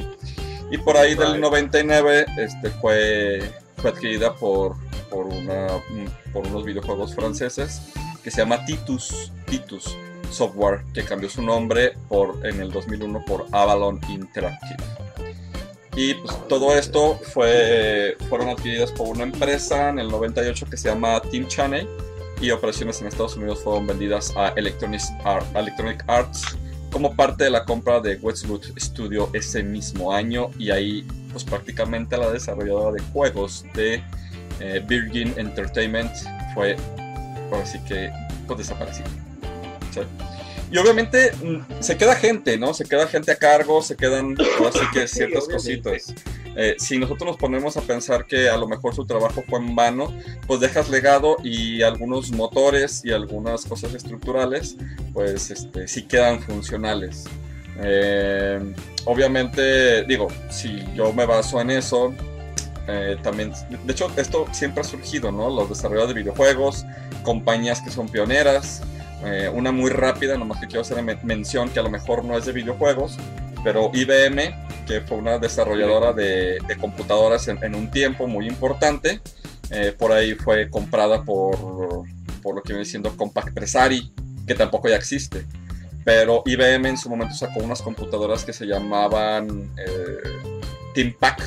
[0.72, 3.42] Y por ahí del 99 este, fue,
[3.76, 4.78] fue adquirida por,
[5.10, 5.68] por, una,
[6.32, 7.82] por unos videojuegos franceses
[8.24, 9.98] que se llama Titus, Titus
[10.32, 14.82] Software, que cambió su nombre por, en el 2001 por Avalon Interactive.
[15.98, 20.88] Y pues todo esto fue, fueron adquiridas por una empresa en el 98 que se
[20.88, 21.86] llama Team Channel
[22.40, 25.02] y operaciones en Estados Unidos fueron vendidas a Electronic,
[25.54, 26.58] Electronic Arts
[26.92, 32.18] como parte de la compra de Westwood Studio ese mismo año y ahí pues prácticamente
[32.18, 34.04] la desarrolladora de juegos de
[34.60, 36.12] eh, Virgin Entertainment
[36.54, 36.76] fue
[37.62, 38.12] así que
[38.48, 39.08] pues desaparecida.
[40.72, 42.74] Y obviamente mm, se queda gente, ¿no?
[42.74, 44.36] Se queda gente a cargo, se quedan
[44.68, 46.14] así que ciertas cositas.
[46.56, 49.76] Eh, si nosotros nos ponemos a pensar que a lo mejor su trabajo fue en
[49.76, 50.14] vano,
[50.48, 54.76] pues dejas legado y algunos motores y algunas cosas estructurales,
[55.14, 57.26] pues este, sí quedan funcionales.
[57.82, 58.60] Eh,
[59.06, 62.14] obviamente, digo, si yo me baso en eso,
[62.88, 63.54] eh, también,
[63.86, 65.50] de hecho, esto siempre ha surgido, ¿no?
[65.50, 66.86] Los desarrolladores de videojuegos,
[67.24, 68.82] compañías que son pioneras,
[69.54, 72.54] una muy rápida, nomás que quiero hacer mención que a lo mejor no es de
[72.54, 73.18] videojuegos,
[73.64, 74.56] pero IBM,
[74.86, 79.22] que fue una desarrolladora de, computadoras en, un tiempo muy importante,
[79.70, 82.04] eh, por ahí fue comprada por,
[82.42, 84.12] por lo que viene siendo Compaq Presari,
[84.46, 85.46] que tampoco ya existe.
[86.04, 90.64] Pero IBM en su momento sacó unas computadoras que se llamaban eh,
[90.96, 91.42] TeamPack,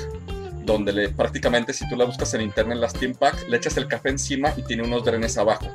[0.65, 4.11] donde le, prácticamente si tú la buscas en internet, las TeamPack, le echas el café
[4.11, 5.69] encima y tiene unos drenes abajo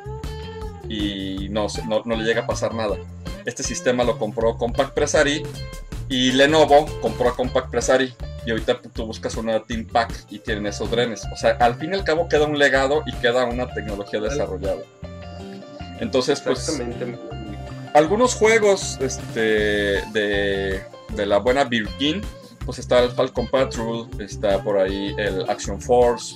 [0.90, 2.98] y no, no, le llega a pasar nada.
[3.46, 5.44] Este sistema lo compró Compact Presari
[6.10, 8.14] y Lenovo compró a Compact Presari
[8.46, 11.24] y ahorita tú buscas una Team Pack y tienen esos drenes.
[11.32, 14.82] O sea, al fin y al cabo queda un legado y queda una tecnología desarrollada.
[16.00, 16.82] Entonces, pues...
[17.94, 20.84] Algunos juegos este, de,
[21.16, 22.22] de la buena Virgin,
[22.66, 26.36] pues está el Falcon Patrol, está por ahí el Action Force,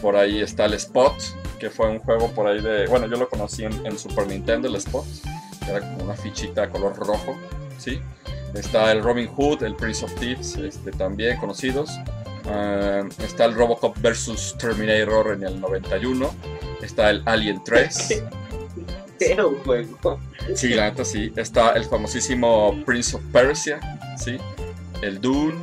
[0.00, 1.14] por ahí está el Spot,
[1.58, 2.86] que fue un juego por ahí de.
[2.86, 5.04] Bueno, yo lo conocí en, Super Nintendo, el Spot,
[5.64, 7.36] que era como una fichita color rojo,
[7.78, 8.00] ¿sí?
[8.54, 11.90] Está el Robin Hood, el Prince of Thieves, este, también conocidos.
[12.46, 16.34] Ah, está el Robocop vs Terminator en el 91.
[16.82, 18.22] Está el Alien 3.
[19.18, 20.20] ¿Qué juego?
[20.54, 21.32] Sí, la neta sí.
[21.36, 23.80] Está el famosísimo Prince of Persia,
[24.18, 24.36] ¿sí?
[25.02, 25.54] El Dune.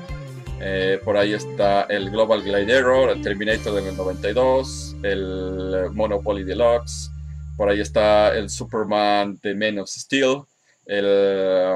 [0.64, 7.12] Eh, por ahí está el Global Glide el Terminator del 92, el Monopoly Deluxe.
[7.58, 10.44] Por ahí está el Superman de Men of Steel,
[10.86, 11.76] el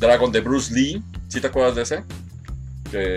[0.00, 1.02] Dragon de Bruce Lee.
[1.28, 2.04] ¿Sí te acuerdas de ese?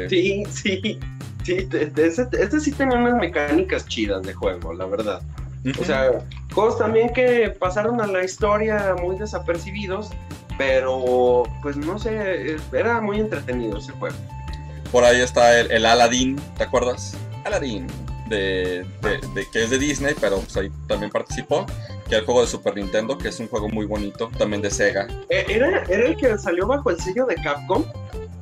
[0.09, 0.99] Sí, sí.
[1.43, 5.21] Sí, este, sí tenía unas mecánicas chidas de juego, la verdad.
[5.79, 10.09] O sea, juegos también que pasaron a la historia muy desapercibidos,
[10.57, 14.15] pero pues no sé, era muy entretenido ese juego.
[14.91, 17.17] Por ahí está el, el Aladdin, ¿te acuerdas?
[17.43, 17.87] Aladdin,
[18.29, 18.85] de,
[19.51, 21.65] que es de Disney, pero pues ahí también participó.
[22.07, 25.07] Que el juego de Super Nintendo, que es un juego muy bonito, también de Sega.
[25.29, 27.83] Eh, ¿Era, el que salió bajo el sello de Capcom?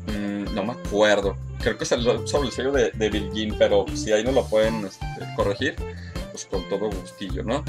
[0.07, 1.35] Mm, no me acuerdo.
[1.61, 5.05] Creo que salió sobre el sello de, de pero si ahí no lo pueden este,
[5.35, 5.75] corregir,
[6.31, 7.63] pues con todo gustillo, ¿no?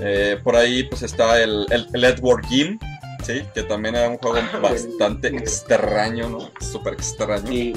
[0.00, 2.78] Eh, por ahí pues está el, el, Edward Game,
[3.24, 3.42] ¿sí?
[3.54, 6.50] Que también era un juego ah, bastante extraño, ¿no?
[6.60, 7.46] Súper extraño.
[7.46, 7.72] Sí.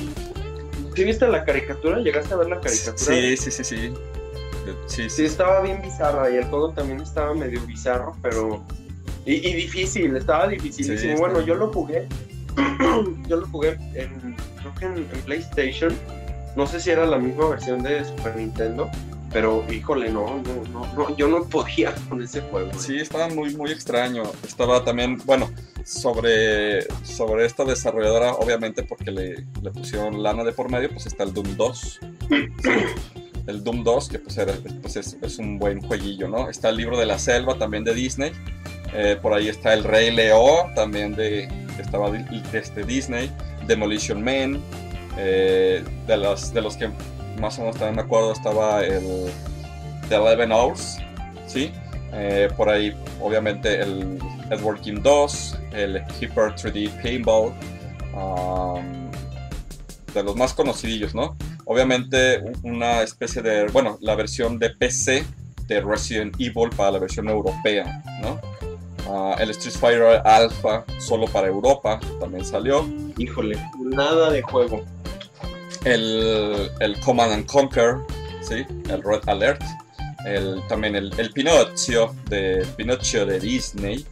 [0.95, 1.99] ¿Sí viste la caricatura?
[1.99, 2.95] ¿Llegaste a ver la caricatura?
[2.97, 3.93] Sí, sí, sí, sí.
[4.87, 5.25] Sí, sí.
[5.25, 8.63] estaba bien bizarra y el juego también estaba medio bizarro, pero...
[9.25, 11.15] Y, difícil, estaba difícil.
[11.17, 12.07] bueno, yo lo jugué.
[13.27, 15.93] yo lo jugué en, creo que en, PlayStation.
[16.55, 18.89] No sé si era la misma versión de Super Nintendo.
[19.33, 20.41] Pero híjole, no,
[20.71, 22.71] no, no, yo no podía con ese juego.
[22.79, 24.23] Sí, estaba muy, muy extraño.
[24.45, 25.51] Estaba también, bueno,
[25.83, 31.23] sobre, sobre esta desarrolladora, obviamente porque le, le pusieron lana de por medio, pues está
[31.23, 31.99] el Doom 2.
[33.47, 34.37] El Doom 2, que pues,
[34.81, 36.49] pues es, un buen jueguillo, ¿no?
[36.49, 38.31] Está el libro de la selva, también de Disney.
[38.93, 41.47] Eh, por ahí está el Rey Leo, también de,
[41.79, 43.31] estaba de, este Disney.
[43.65, 44.61] Demolition Man.
[45.17, 46.89] Eh, de, los, de los que
[47.39, 49.31] más o menos también me acuerdo estaba el
[50.09, 50.97] The Eleven Hours,
[51.47, 51.71] ¿sí?
[52.13, 54.19] Eh, por ahí, obviamente, el
[54.51, 57.53] Edward Kim 2, el Hyper 3D Paintball,
[60.13, 61.35] de los más conocidillos, ¿no?
[61.67, 65.25] Obviamente, una especie de, bueno, la versión de PC
[65.67, 68.39] de Resident Evil para la versión europea, ¿no?
[69.07, 72.85] Uh, el Street Fighter Alpha solo para Europa también salió.
[73.17, 74.83] Híjole, nada de juego.
[75.85, 77.97] El, el Command and Conquer,
[78.41, 78.65] ¿sí?
[78.89, 79.61] El Red Alert
[80.27, 84.05] el, también el, el, Pinocchio de Pinocchio de Disney,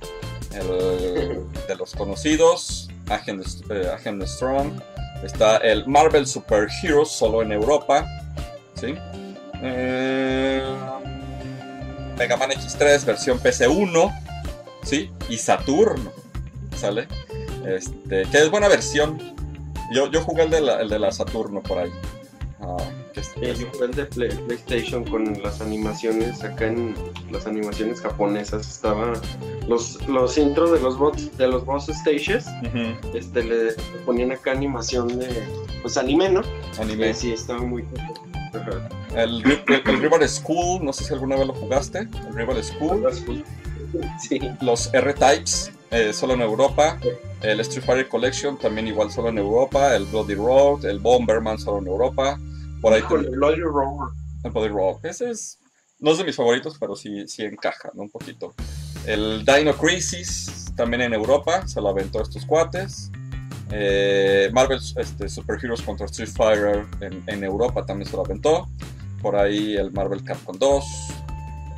[0.54, 4.82] el, de los conocidos, Agent, eh, Agent Strong,
[5.24, 8.06] está el Marvel Super Heroes solo en Europa,
[8.76, 8.96] ¿sí?
[9.62, 10.64] Eh,
[12.18, 14.14] Mega Man X3 versión PC1,
[14.84, 15.12] ¿sí?
[15.30, 16.12] Y Saturno,
[16.78, 17.08] ¿sale?
[17.66, 19.18] Este, que es buena versión,
[19.92, 21.92] Yo, yo jugué el de, la, el de la Saturno por ahí.
[22.68, 22.78] Ah,
[23.14, 26.96] que es- Eh, yo jugué el de Play- PlayStation con las animaciones acá en
[27.32, 29.14] las animaciones japonesas estaba
[29.68, 33.74] los los intros de los bots de los boss stages Ujú, este le
[34.06, 35.28] ponían acá animación de
[35.82, 36.42] pues anime no
[36.80, 37.10] anime.
[37.10, 37.84] Eh, sí estaba muy
[38.54, 38.90] Ajá.
[39.16, 42.00] El, Ri- el, el Rival School, no sé si alguna vez lo jugaste.
[42.00, 43.44] El Rival School.
[44.20, 46.98] sí Los R-Types, eh, solo en Europa.
[47.42, 49.94] El Street Fighter Collection, también igual solo en Europa.
[49.96, 52.40] El Bloody Road, el Bomberman, solo en Europa.
[52.86, 54.12] Por ahí con el Bloody Roar
[54.44, 55.04] el Bloody Road.
[55.04, 55.58] Ese es,
[55.98, 58.04] no es de mis favoritos, pero sí, sí encaja, ¿no?
[58.04, 58.54] Un poquito.
[59.08, 63.10] El Dino Crisis, también en Europa, se lo aventó estos cuates.
[63.72, 68.68] Eh, Marvel este, Super Heroes contra Street Fighter en, en Europa también se lo aventó.
[69.20, 70.86] Por ahí el Marvel Capcom 2,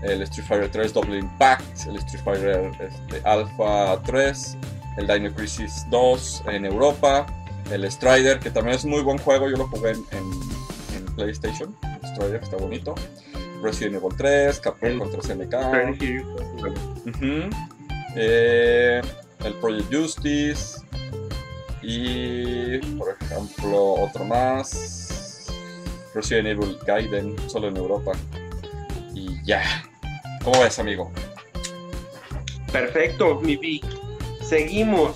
[0.01, 4.57] el Street Fighter 3 Double Impact, el Street Fighter este, Alpha 3,
[4.97, 7.25] el Dino Crisis 2 en Europa,
[7.71, 10.66] el Strider, que también es muy buen juego, yo lo jugué en
[11.17, 12.95] PlayStation, el Strider está bonito.
[13.61, 15.55] Resident Evil 3, Capcom contra SNK.
[17.05, 17.49] Ujú.
[18.15, 19.01] Eh,
[19.43, 20.79] el Project Justice.
[21.81, 25.47] Y, por ejemplo, otro más.
[26.13, 28.11] Resident Evil Gaiden, solo en Europa.
[29.13, 29.63] Y ya.
[30.43, 31.11] ¿Cómo ves, amigo?
[32.71, 33.85] Perfecto, mi Vic.
[34.41, 35.13] Seguimos.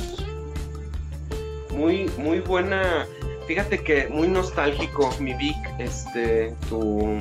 [1.72, 3.08] Muy, muy buena.
[3.52, 7.20] Fíjate que muy nostálgico, mi Vic, este, tu,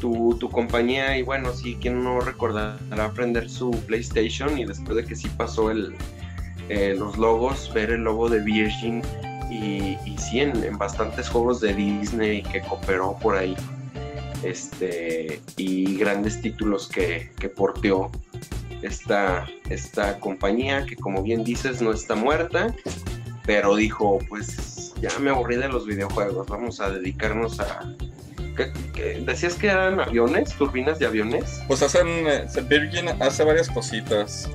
[0.00, 1.16] tu, tu compañía.
[1.16, 5.70] Y bueno, sí, quien no recordará aprender su PlayStation y después de que sí pasó
[5.70, 5.94] el,
[6.68, 9.02] eh, los logos, ver el logo de Virgin.
[9.48, 13.54] Y, y sí, en, bastantes juegos de Disney que cooperó por ahí.
[14.42, 18.10] Este, y grandes títulos que, que porteó
[18.82, 22.74] esta, esta compañía que como bien dices no está muerta,
[23.46, 24.69] pero dijo pues
[25.00, 27.80] ya me aburrí de los videojuegos, vamos a dedicarnos a...
[28.56, 29.22] ¿Qué- qué?
[29.26, 31.62] ¿Decías que eran aviones, turbinas de aviones?
[31.68, 32.06] Pues hacen.
[32.08, 34.50] eh, Virgin hace varias cositas.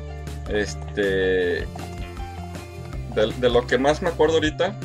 [0.50, 1.66] Este.
[3.16, 4.76] De, de lo que más me acuerdo ahorita.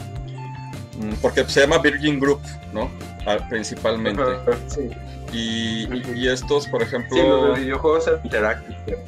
[0.98, 2.40] mm, Porque se llama Virgin Group,
[2.72, 2.90] ¿no?
[3.26, 4.22] Ah, Principalmente.
[4.68, 4.88] Sí,
[5.32, 5.88] Y,
[6.18, 7.16] y- estos, por ejemplo.
[7.16, 9.04] sí los de videojuegos interactive.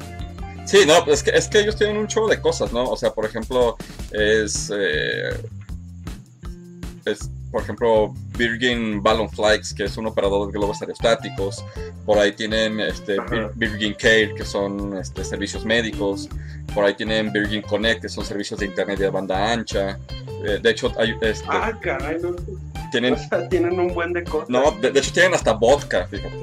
[0.65, 2.83] Sí, no, es que, es que ellos tienen un show de cosas, ¿no?
[2.83, 3.77] O sea, por ejemplo,
[4.11, 4.71] es.
[4.75, 5.33] eh,
[7.05, 11.63] es, por ejemplo, Virgin Balloon Flights, que es un operador de globos aerostáticos.
[12.05, 13.17] Por ahí tienen este.
[13.17, 16.29] Vir- Virgin Care, que son este, servicios médicos.
[16.73, 19.99] Por ahí tienen Virgin Connect, que son servicios de internet de banda ancha.
[20.45, 22.35] Eh, de hecho, hay, este, Ah, caray, no,
[22.91, 24.49] tienen o sea, tienen un buen de cosas.
[24.49, 26.35] no, de, de hecho tienen hasta vodka, fíjate.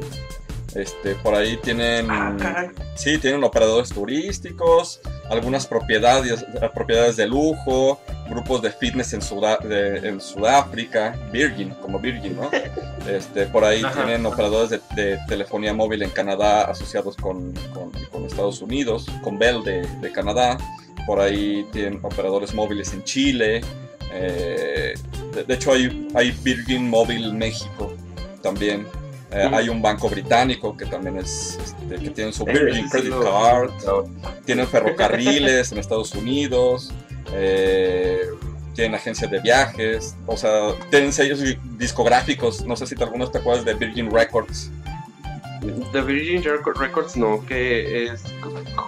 [0.74, 6.44] Este, por ahí tienen, Ah, sí, tienen operadores turísticos, algunas propiedades,
[6.74, 12.50] propiedades de lujo, grupos de fitness en, Suda- de- en Sudáfrica, Virgin, como Virgin, ¿no?
[13.08, 14.04] Este, por ahí Ajá.
[14.04, 19.38] tienen operadores de, de telefonía móvil en Canadá asociados con, con- con Estados Unidos, con
[19.38, 20.58] Bell de, de Canadá.
[21.06, 23.62] Por ahí tienen operadores móviles en Chile.
[24.12, 24.94] eh,
[25.34, 27.92] de, de hecho, hay, hay Virgin Móvil México
[28.42, 28.86] también.
[29.32, 29.48] Eh.
[29.52, 33.70] Hay un banco británico que también es, este, que tiene su Virgin Credit Card.
[34.44, 36.92] Tienen ferrocarriles en Estados Unidos.
[37.32, 38.22] eh,
[38.74, 40.16] tienen agencias de viajes.
[40.26, 41.40] O sea, tienen sellos
[41.78, 42.64] discográficos.
[42.66, 44.70] No sé si te- algunos te acuerdas de Virgin Records.
[45.92, 48.22] The Virgin Record- Records no, que es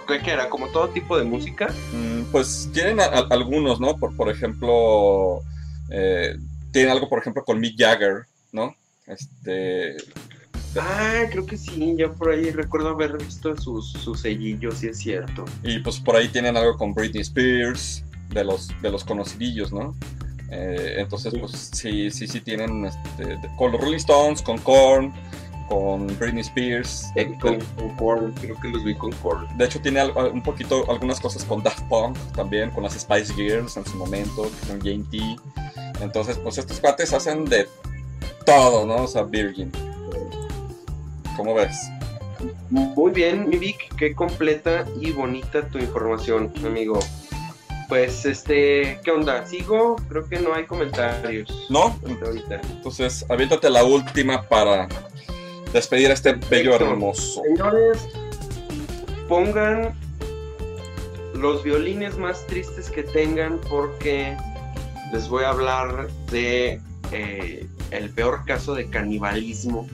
[0.07, 1.67] que que era como todo tipo de música.
[1.93, 3.95] Mm, Pues tienen a- a- algunos, ¿no?
[3.97, 5.41] Por, por ejemplo,
[5.89, 6.35] eh,
[6.71, 8.75] tienen algo, por ejemplo, con Mick Jagger, ¿no?
[9.05, 9.97] Este,
[10.79, 14.97] Ah, creo que sí, ya por ahí recuerdo haber visto sus, sus sellillos, sí es
[14.97, 15.45] cierto.
[15.63, 19.95] y pues por ahí tienen algo con Britney Spears, de los, de los conocidillos, ¿no?
[20.49, 21.39] Eh, entonces, Sí.
[21.39, 25.13] pues sí, sí, sí tienen este, con los Rolling Stones, con Korn,
[25.69, 27.05] con Britney Spears.
[27.15, 29.47] Eh, De, con, con Korn, creo que los vi con Korn.
[29.57, 33.33] de hecho, tiene al- un poquito, algunas cosas con Daft Punk también, con las Spice
[33.35, 35.19] Girls en su momento, con Jane T.
[36.01, 37.67] Entonces, pues estos cuates hacen de
[38.45, 39.03] todo, ¿no?
[39.03, 39.71] O sea, Virgin.
[41.35, 41.89] ¿Cómo ves?
[42.69, 46.99] Muy bien, mi Vic, qué completa y bonita tu información, amigo.
[47.87, 49.45] Pues, este, ¿qué onda?
[49.45, 49.95] ¿Sigo?
[50.09, 51.67] Creo que no hay comentarios.
[51.69, 51.99] ¿No?
[52.25, 52.61] Ahorita.
[52.71, 54.87] Entonces, aviéntate la última para
[55.71, 56.85] despedir a este bello Perfecto.
[56.85, 57.41] hermoso.
[57.43, 58.07] Señores,
[59.27, 59.93] pongan
[61.35, 64.37] los violines más tristes que tengan porque
[65.11, 66.79] les voy a hablar de
[67.11, 69.87] eh, el peor caso de canibalismo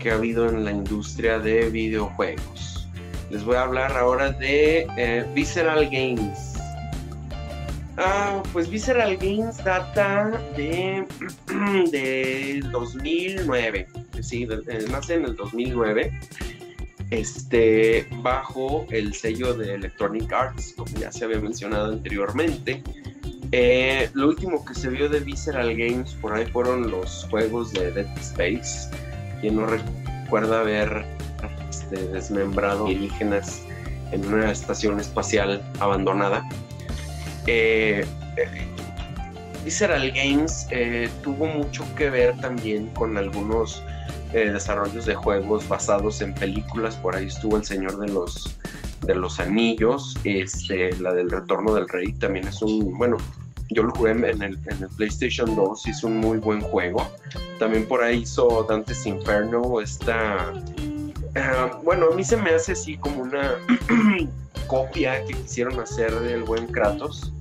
[0.00, 2.88] que ha habido en la industria de videojuegos.
[3.30, 6.54] Les voy a hablar ahora de eh, Visceral Games.
[7.96, 11.06] Ah, pues Visceral Games data de,
[11.92, 13.86] de 2009.
[14.20, 16.12] Sí, en el 2009.
[17.10, 22.82] Este, bajo el sello de Electronic Arts, como ya se había mencionado anteriormente.
[23.52, 27.90] Eh, lo último que se vio de Visceral Games por ahí fueron los juegos de
[27.90, 28.88] Dead Space.
[29.40, 31.04] Quien no recuerda haber
[31.68, 33.62] este, desmembrado alienígenas
[34.12, 36.48] en una estación espacial abandonada.
[37.46, 38.04] Eh,
[39.64, 43.82] Visceral Games eh, tuvo mucho que ver también con algunos
[44.32, 46.96] eh, desarrollos de juegos basados en películas.
[46.96, 48.58] Por ahí estuvo El Señor de los,
[49.02, 52.12] de los Anillos, este, la del Retorno del Rey.
[52.14, 53.18] También es un, bueno,
[53.74, 57.10] yo lo jugué en el, en el PlayStation 2, hizo un muy buen juego.
[57.58, 60.52] También por ahí hizo Dante's Inferno, esta...
[61.34, 63.54] Eh, bueno, a mí se me hace así como una
[64.66, 67.32] copia que quisieron hacer del buen Kratos,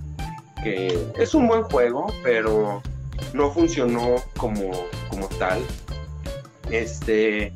[0.64, 2.84] que es un buen juego, pero
[3.34, 4.72] no funcionó como,
[5.10, 5.60] como tal.
[6.70, 7.52] Este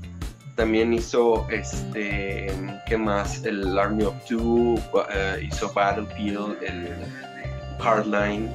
[0.56, 2.52] también hizo este
[2.88, 3.44] ¿qué más?
[3.44, 4.76] El Army of Two,
[5.12, 6.88] eh, hizo Battlefield, el
[7.84, 8.52] Hardline.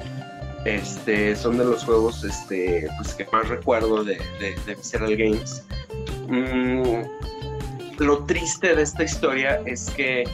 [0.65, 5.63] Este, son de los juegos este, pues, que más recuerdo de, de, Visceral Games.
[6.27, 7.03] Mm,
[7.99, 10.25] lo triste de esta historia es que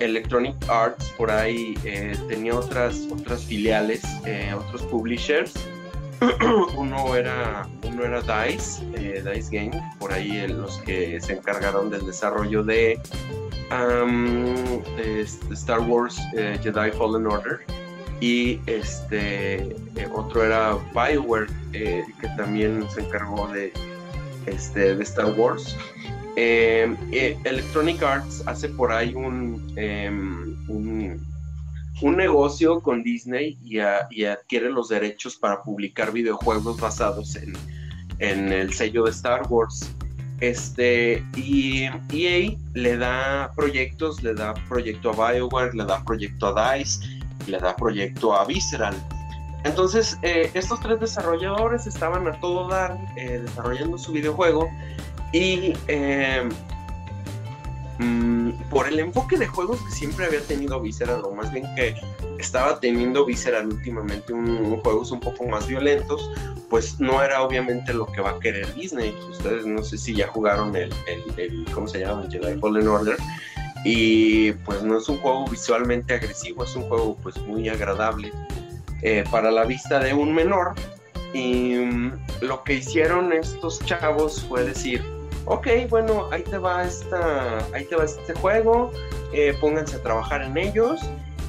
[0.00, 5.52] Electronic Arts por ahí eh, tenía otras, otras filiales, eh, otros publishers.
[6.76, 12.06] uno, era, uno era DICE, eh, DICE Game, por ahí los que se encargaron del
[12.06, 13.00] desarrollo de,
[15.52, 17.60] Star Wars Jedi Fallen Order.
[18.22, 19.74] Y este
[20.14, 23.72] otro era Bioware, que también se encargó de,
[24.46, 25.76] este, de Star Wars.
[26.36, 31.20] Em, eh, Electronic Arts hace por ahí un, em, un,
[32.16, 37.56] negocio con Disney y, adquiere los derechos para publicar videojuegos basados en,
[38.52, 39.90] el sello de Star Wars.
[40.38, 46.76] Este, y EA le da proyectos, le da proyecto a BioWare, le da proyecto a
[46.76, 48.94] DICE, le da proyecto a Visceral.
[49.64, 54.68] Entonces, eh, estos tres desarrolladores estaban a todo dar eh, desarrollando su videojuego
[55.32, 56.48] y em,
[57.98, 61.94] mm, por el enfoque de juegos que siempre había tenido Visceral, o más bien que
[62.38, 66.28] estaba teniendo Visceral últimamente un, juegos un poco más violentos,
[66.68, 69.14] pues no era obviamente lo que va a querer Disney.
[69.30, 70.92] Ustedes no sé si ya jugaron el,
[71.36, 72.24] el, ¿cómo se llama?
[72.24, 73.16] El Jedi Order.
[73.84, 78.32] Y pues no es un juego visualmente agresivo, es un juego pues muy agradable
[79.02, 80.74] eh, para la vista de un menor.
[81.34, 85.02] Y mm, lo que hicieron estos chavos fue decir,
[85.46, 88.90] ok, bueno, ahí te va, esta, ahí te va este juego,
[89.32, 91.00] eh, pónganse a trabajar en ellos,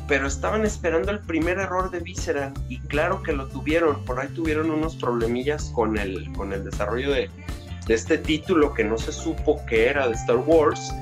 [0.08, 4.28] pero estaban esperando el primer error de Visceral y claro que lo tuvieron, por ahí
[4.30, 7.30] tuvieron unos problemillas con el, con el desarrollo de,
[7.88, 10.94] este título que no se supo que era de Star Wars.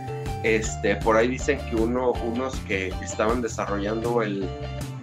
[0.43, 4.47] Este, por ahí dicen que uno, unos que estaban desarrollando el,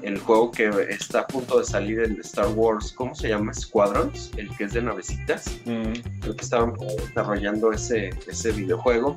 [0.02, 3.52] el juego que está a punto de salir el Star Wars, ¿cómo se llama?
[3.54, 5.56] Squadrons, el que es de navecitas.
[5.64, 5.92] Mm.
[6.20, 6.74] Creo que estaban
[7.06, 9.16] desarrollando ese, ese videojuego.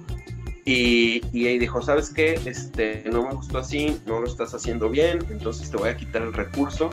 [0.64, 2.40] Y, y ahí dijo, ¿sabes qué?
[2.46, 6.22] Este, no me gustó así, no lo estás haciendo bien, entonces te voy a quitar
[6.22, 6.92] el recurso.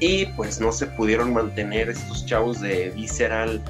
[0.00, 3.62] Y pues no se pudieron mantener estos chavos de Visceral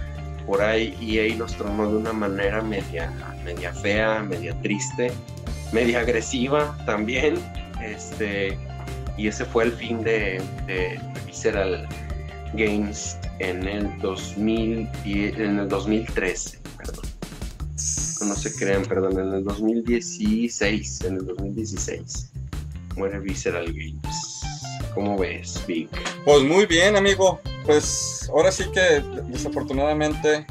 [0.47, 3.13] por ahí y ahí los tronó de una manera media,
[3.45, 5.13] media fea, media triste,
[5.73, 7.39] media agresiva también.
[7.83, 8.59] Este,
[9.17, 10.43] y ese fue el fin de,
[11.27, 11.89] Visceral
[12.55, 17.05] Games en el 2000 en el 2013, perdón.
[18.27, 22.31] No se crean, perdón, en el 2016, en el 2016
[22.97, 24.41] muere Visceral Games.
[24.95, 25.89] ¿Cómo ves, Big?
[26.25, 27.41] Pues muy bien, amigo.
[27.65, 30.47] Pues ahora sí que desafortunadamente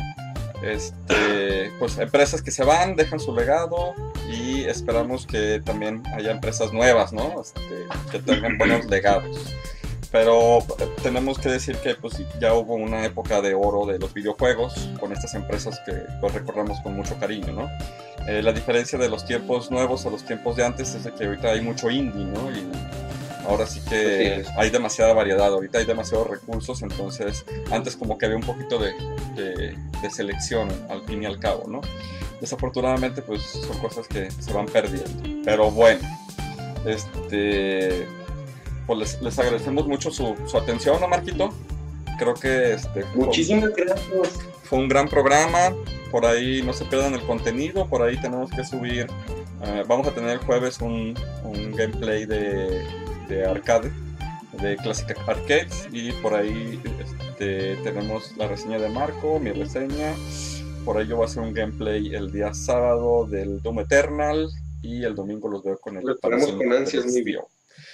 [0.62, 3.94] este, pues empresas que se van, dejan su legado
[4.30, 7.42] y esperamos que también haya empresas nuevas, ¿no?
[7.42, 9.54] Este, que tengan buenos legados.
[10.12, 14.14] Pero eh, tenemos que decir que pues, ya hubo una época de oro de los
[14.14, 17.70] videojuegos con estas empresas que los recordamos con mucho cariño, ¿no?
[18.28, 21.52] Eh, la diferencia de los tiempos nuevos a los tiempos de antes es que ahorita
[21.52, 22.52] hay mucho indie, ¿no?
[22.52, 22.68] Y
[23.48, 28.38] ahora sí que hay demasiada variedad, ahorita hay demasiados recursos, entonces antes como que había
[28.38, 28.94] un poquito de,
[29.40, 31.82] de selección al fin y al cabo, ¿no?
[32.42, 36.08] Desafortunadamente pues son cosas que se van perdiendo, pero bueno,
[36.86, 38.08] este
[38.90, 41.54] pues les, agradecemos mucho su, atención, ¿no, Marquito?
[42.18, 44.40] Creo que este, Muchísimas gracias.
[44.64, 45.76] Fue un gran programa.
[46.10, 47.86] Por ahí no se pierdan el contenido.
[47.86, 49.06] Por ahí tenemos que subir.
[49.64, 51.14] Eh, vamos a tener el jueves un,
[51.78, 53.92] gameplay de, arcade.
[54.60, 56.82] de Classic Arcades y por ahí
[57.40, 60.14] este, tenemos la reseña de Marco, mi reseña.
[60.84, 64.50] Por yo voy a hacer un gameplay el día sábado del Doom Eternal
[64.82, 67.48] y el domingo los veo con el Lo con ansias, mi Bio.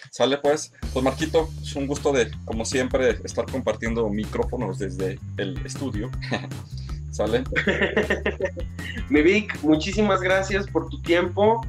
[0.09, 5.63] Sale pues, pues Marquito, es un gusto de, como siempre, estar compartiendo micrófonos desde el
[5.63, 6.09] estudio.
[7.11, 7.43] ¿Sale?
[9.09, 11.61] mi Vic, muchísimas gracias por tu tiempo,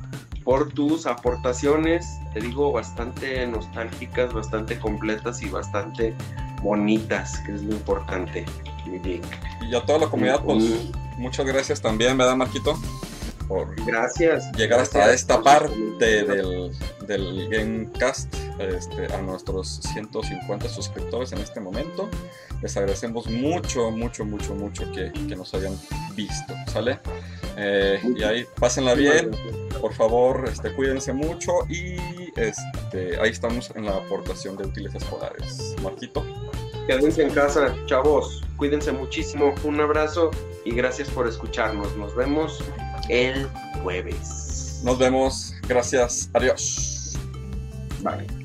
[0.47, 6.15] por tus aportaciones, te digo, bastante nostálgicas, bastante completas y bastante
[6.63, 8.47] bonitas, que es lo importante.
[9.61, 12.79] Y a toda la comunidad, pues muchas gracias también, ¿verdad, Marquito?
[13.49, 16.73] Por gracias, llegar gracias hasta esta parte del,
[17.07, 22.09] del Gamecast este, a nuestros 150 suscriptores en este momento.
[22.63, 25.79] Les agradecemos mucho, mucho, mucho, mucho que, que nos hayan
[26.15, 26.99] visto, ¿sale?
[27.57, 29.31] Eh, y ahí pásenla bien,
[29.81, 31.97] por favor, este, cuídense mucho y
[32.37, 35.75] este, ahí estamos en la aportación de útiles escolares.
[35.83, 36.25] Marquito.
[36.87, 40.31] Quédense en casa, chavos, cuídense muchísimo, un abrazo
[40.65, 41.97] y gracias por escucharnos.
[41.97, 42.63] Nos vemos
[43.09, 43.49] el
[43.83, 44.81] jueves.
[44.85, 47.17] Nos vemos, gracias, adiós.
[48.03, 48.36] Bye.